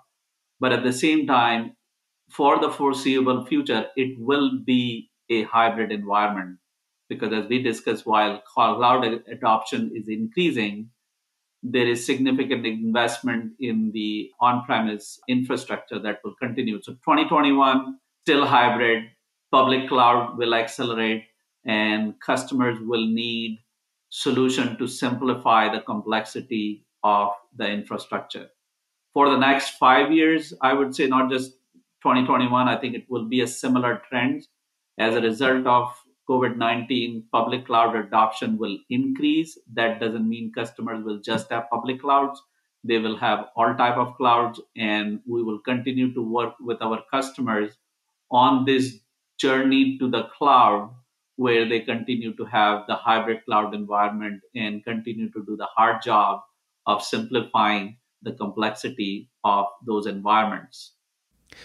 But 0.58 0.72
at 0.72 0.82
the 0.82 0.92
same 0.92 1.26
time, 1.26 1.76
for 2.28 2.58
the 2.58 2.70
foreseeable 2.70 3.44
future, 3.46 3.86
it 3.96 4.18
will 4.18 4.58
be 4.64 5.10
a 5.30 5.44
hybrid 5.44 5.92
environment. 5.92 6.58
Because 7.08 7.32
as 7.32 7.46
we 7.48 7.62
discussed, 7.62 8.06
while 8.06 8.40
cloud 8.40 9.04
adoption 9.30 9.92
is 9.94 10.08
increasing, 10.08 10.90
there 11.62 11.86
is 11.86 12.04
significant 12.04 12.66
investment 12.66 13.52
in 13.60 13.90
the 13.92 14.30
on 14.40 14.64
premise 14.64 15.18
infrastructure 15.28 15.98
that 15.98 16.20
will 16.24 16.34
continue. 16.40 16.80
So 16.82 16.92
2021, 16.92 17.98
still 18.22 18.44
hybrid, 18.44 19.04
public 19.50 19.88
cloud 19.88 20.36
will 20.36 20.54
accelerate 20.54 21.24
and 21.64 22.20
customers 22.20 22.78
will 22.80 23.06
need 23.06 23.60
solution 24.10 24.76
to 24.78 24.86
simplify 24.86 25.72
the 25.74 25.80
complexity 25.80 26.84
of 27.02 27.30
the 27.56 27.68
infrastructure. 27.68 28.48
For 29.12 29.30
the 29.30 29.38
next 29.38 29.70
five 29.78 30.12
years, 30.12 30.52
I 30.60 30.72
would 30.74 30.94
say 30.94 31.06
not 31.06 31.30
just 31.30 31.52
2021, 32.02 32.68
I 32.68 32.76
think 32.76 32.94
it 32.94 33.06
will 33.08 33.24
be 33.24 33.40
a 33.40 33.46
similar 33.46 34.02
trend. 34.08 34.46
As 34.98 35.14
a 35.14 35.20
result 35.20 35.66
of 35.66 35.92
COVID 36.28 36.56
19, 36.56 37.24
public 37.32 37.66
cloud 37.66 37.96
adoption 37.96 38.56
will 38.56 38.78
increase. 38.90 39.58
That 39.72 40.00
doesn't 40.00 40.28
mean 40.28 40.52
customers 40.52 41.04
will 41.04 41.18
just 41.18 41.50
have 41.50 41.68
public 41.70 42.00
clouds. 42.00 42.40
They 42.82 42.98
will 42.98 43.16
have 43.16 43.46
all 43.56 43.74
type 43.74 43.96
of 43.96 44.14
clouds, 44.16 44.60
and 44.76 45.20
we 45.26 45.42
will 45.42 45.58
continue 45.58 46.12
to 46.14 46.22
work 46.22 46.54
with 46.60 46.80
our 46.82 47.02
customers 47.10 47.72
on 48.30 48.64
this 48.64 48.98
journey 49.38 49.98
to 49.98 50.10
the 50.10 50.24
cloud 50.36 50.94
where 51.36 51.68
they 51.68 51.80
continue 51.80 52.34
to 52.36 52.44
have 52.44 52.86
the 52.86 52.94
hybrid 52.94 53.44
cloud 53.44 53.74
environment 53.74 54.40
and 54.54 54.84
continue 54.84 55.30
to 55.32 55.44
do 55.44 55.56
the 55.56 55.66
hard 55.76 56.00
job 56.02 56.40
of 56.86 57.02
simplifying 57.02 57.96
the 58.22 58.32
complexity 58.32 59.28
of 59.42 59.66
those 59.86 60.06
environments. 60.06 60.92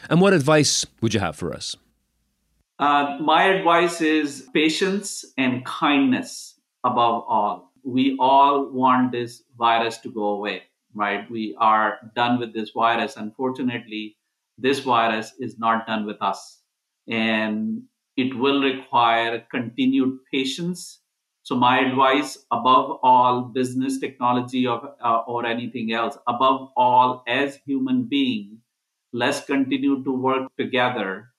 And 0.10 0.22
what 0.22 0.34
advice 0.34 0.86
would 1.02 1.14
you 1.14 1.20
have 1.20 1.36
for 1.36 1.54
us? 1.54 1.76
Uh, 2.80 3.18
my 3.20 3.44
advice 3.44 4.00
is 4.02 4.48
patience 4.54 5.26
and 5.38 5.66
kindness 5.66 6.60
above 6.86 7.26
all. 7.28 7.74
We 7.84 8.16
all 8.20 8.72
want 8.72 9.12
this 9.12 9.44
virus 9.58 9.98
to 10.00 10.10
go 10.10 10.30
away, 10.30 10.64
right? 10.94 11.30
We 11.30 11.56
are 11.60 12.00
done 12.16 12.40
with 12.40 12.54
this 12.54 12.72
virus. 12.72 13.18
Unfortunately, 13.18 14.18
this 14.58 14.80
virus 14.80 15.34
is 15.40 15.60
not 15.60 15.88
done 15.88 16.06
with 16.06 16.22
us. 16.22 16.62
And 17.08 17.84
it 18.16 18.34
will 18.38 18.62
require 18.62 19.46
continued 19.52 20.20
patience. 20.32 21.02
So, 21.44 21.56
my 21.56 21.80
advice 21.80 22.38
above 22.52 23.00
all, 23.04 23.42
business 23.42 24.00
technology 24.00 24.68
uh, 24.68 24.78
or 25.28 25.46
anything 25.46 25.92
else, 25.92 26.18
above 26.28 26.70
all, 26.78 27.24
as 27.28 27.60
human 27.66 28.04
beings, 28.04 28.60
let's 29.12 29.44
continue 29.44 30.04
to 30.04 30.12
work 30.12 30.50
together 30.58 31.30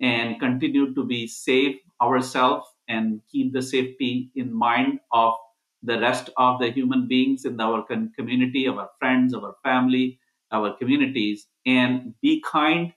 and 0.00 0.38
continue 0.40 0.94
to 0.94 1.04
be 1.04 1.26
safe 1.26 1.76
ourselves 2.00 2.66
and 2.88 3.20
keep 3.30 3.52
the 3.52 3.62
safety 3.62 4.30
in 4.34 4.52
mind 4.52 5.00
of 5.12 5.34
the 5.82 5.98
rest 6.00 6.30
of 6.36 6.60
the 6.60 6.70
human 6.70 7.06
beings 7.06 7.44
in 7.44 7.60
our 7.60 7.84
community, 8.16 8.66
our 8.68 8.88
friends, 8.98 9.34
our 9.34 9.54
family, 9.62 10.18
our 10.50 10.76
communities, 10.76 11.46
and 11.66 12.14
be 12.20 12.42
kind, 12.50 12.92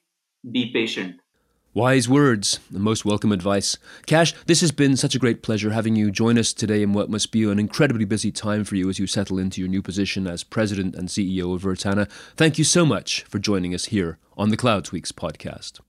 be 0.52 0.72
patient. 0.72 1.18
Wise 1.74 2.10
words, 2.10 2.60
the 2.70 2.80
most 2.80 3.06
welcome 3.06 3.32
advice. 3.32 3.78
Kash, 4.06 4.34
this 4.46 4.60
has 4.60 4.74
been 4.74 4.98
such 4.98 5.16
a 5.16 5.20
great 5.20 5.42
pleasure 5.42 5.70
having 5.70 5.96
you 5.96 6.12
join 6.12 6.38
us 6.38 6.52
today 6.52 6.84
in 6.84 6.92
what 6.92 7.10
must 7.10 7.32
be 7.32 7.50
an 7.50 7.60
incredibly 7.60 8.04
busy 8.04 8.30
time 8.30 8.66
for 8.66 8.76
you 8.76 8.90
as 8.90 9.00
you 9.00 9.08
settle 9.08 9.40
into 9.40 9.62
your 9.62 9.70
new 9.70 9.82
position 9.82 10.28
as 10.28 10.44
President 10.44 10.96
and 10.96 11.08
CEO 11.08 11.56
of 11.56 11.62
Virtana. 11.62 12.12
Thank 12.36 12.58
you 12.58 12.66
so 12.66 12.86
much 12.86 13.24
for 13.24 13.40
joining 13.40 13.74
us 13.74 13.86
here 13.86 14.18
on 14.38 14.50
the 14.50 14.58
Cloud 14.58 14.84
Tweaks 14.84 15.14
podcast. 15.14 15.80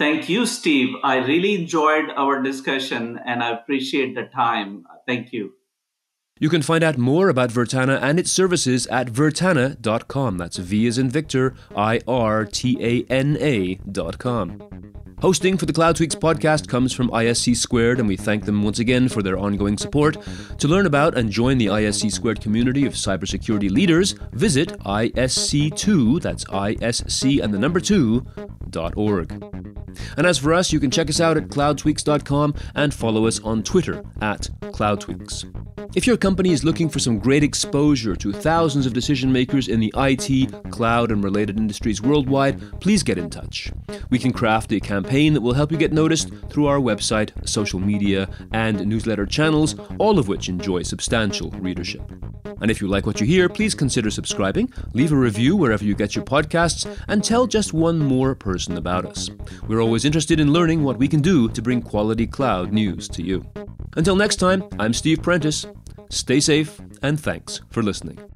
Thank 0.00 0.30
you, 0.30 0.46
Steve. 0.46 0.94
I 1.04 1.16
really 1.16 1.54
enjoyed 1.54 2.06
our 2.16 2.42
discussion 2.42 3.20
and 3.26 3.42
I 3.42 3.50
appreciate 3.50 4.14
the 4.14 4.22
time. 4.34 4.86
Thank 5.06 5.30
you. 5.30 5.52
You 6.38 6.48
can 6.48 6.62
find 6.62 6.82
out 6.82 6.96
more 6.96 7.28
about 7.28 7.50
Virtana 7.50 8.00
and 8.00 8.18
its 8.18 8.32
services 8.32 8.86
at 8.86 9.08
virtana.com. 9.08 10.38
That's 10.38 10.56
V 10.56 10.86
as 10.86 10.96
in 10.96 11.10
Victor, 11.10 11.54
I 11.76 12.00
R 12.08 12.46
T 12.46 12.78
A 12.80 13.04
N 13.12 13.36
A.com. 13.38 14.62
Hosting 15.22 15.58
for 15.58 15.66
the 15.66 15.72
Cloud 15.72 15.96
Tweaks 15.96 16.14
podcast 16.14 16.66
comes 16.66 16.94
from 16.94 17.10
ISC 17.10 17.54
Squared, 17.54 17.98
and 17.98 18.08
we 18.08 18.16
thank 18.16 18.46
them 18.46 18.62
once 18.62 18.78
again 18.78 19.06
for 19.06 19.22
their 19.22 19.38
ongoing 19.38 19.76
support. 19.76 20.16
To 20.58 20.66
learn 20.66 20.86
about 20.86 21.14
and 21.14 21.30
join 21.30 21.58
the 21.58 21.66
ISC 21.66 22.10
Squared 22.10 22.40
community 22.40 22.86
of 22.86 22.94
cybersecurity 22.94 23.70
leaders, 23.70 24.12
visit 24.32 24.70
ISC2, 24.80 26.22
that's 26.22 26.44
ISC 26.44 27.42
and 27.42 27.52
the 27.52 27.58
number 27.58 27.80
2, 27.80 28.24
dot 28.70 28.94
org. 28.96 29.30
And 30.16 30.26
as 30.26 30.38
for 30.38 30.54
us, 30.54 30.72
you 30.72 30.80
can 30.80 30.90
check 30.90 31.10
us 31.10 31.20
out 31.20 31.36
at 31.36 31.48
cloudtweaks.com 31.48 32.54
and 32.74 32.94
follow 32.94 33.26
us 33.26 33.40
on 33.40 33.62
Twitter 33.62 34.02
at 34.22 34.48
cloudtweaks. 34.72 35.44
If 35.96 36.06
your 36.06 36.16
company 36.16 36.52
is 36.52 36.62
looking 36.62 36.88
for 36.88 37.00
some 37.00 37.18
great 37.18 37.42
exposure 37.42 38.14
to 38.14 38.32
thousands 38.32 38.86
of 38.86 38.92
decision 38.92 39.32
makers 39.32 39.66
in 39.66 39.80
the 39.80 39.92
IT, 39.96 40.70
cloud, 40.70 41.10
and 41.10 41.24
related 41.24 41.58
industries 41.58 42.00
worldwide, 42.00 42.80
please 42.80 43.02
get 43.02 43.18
in 43.18 43.28
touch. 43.28 43.72
We 44.08 44.20
can 44.20 44.32
craft 44.32 44.72
a 44.72 44.78
campaign 45.10 45.34
that 45.34 45.40
will 45.40 45.54
help 45.54 45.72
you 45.72 45.76
get 45.76 45.92
noticed 45.92 46.30
through 46.50 46.66
our 46.66 46.78
website, 46.78 47.30
social 47.44 47.80
media, 47.80 48.28
and 48.52 48.86
newsletter 48.86 49.26
channels, 49.26 49.74
all 49.98 50.20
of 50.20 50.28
which 50.28 50.48
enjoy 50.48 50.82
substantial 50.82 51.50
readership. 51.58 52.02
And 52.60 52.70
if 52.70 52.80
you 52.80 52.86
like 52.86 53.06
what 53.06 53.20
you 53.20 53.26
hear, 53.26 53.48
please 53.48 53.74
consider 53.74 54.10
subscribing, 54.10 54.72
leave 54.92 55.10
a 55.10 55.16
review 55.16 55.56
wherever 55.56 55.84
you 55.84 55.96
get 55.96 56.14
your 56.14 56.24
podcasts, 56.24 56.86
and 57.08 57.24
tell 57.24 57.48
just 57.48 57.72
one 57.72 57.98
more 57.98 58.36
person 58.36 58.76
about 58.76 59.04
us. 59.04 59.30
We're 59.66 59.82
always 59.82 60.04
interested 60.04 60.38
in 60.38 60.52
learning 60.52 60.84
what 60.84 60.98
we 60.98 61.08
can 61.08 61.20
do 61.20 61.48
to 61.48 61.62
bring 61.62 61.82
quality 61.82 62.28
cloud 62.28 62.72
news 62.72 63.08
to 63.08 63.22
you. 63.22 63.44
Until 63.96 64.14
next 64.14 64.36
time, 64.36 64.62
I'm 64.78 64.92
Steve 64.92 65.22
Prentice. 65.22 65.66
Stay 66.10 66.38
safe, 66.38 66.80
and 67.02 67.18
thanks 67.18 67.60
for 67.70 67.82
listening. 67.82 68.29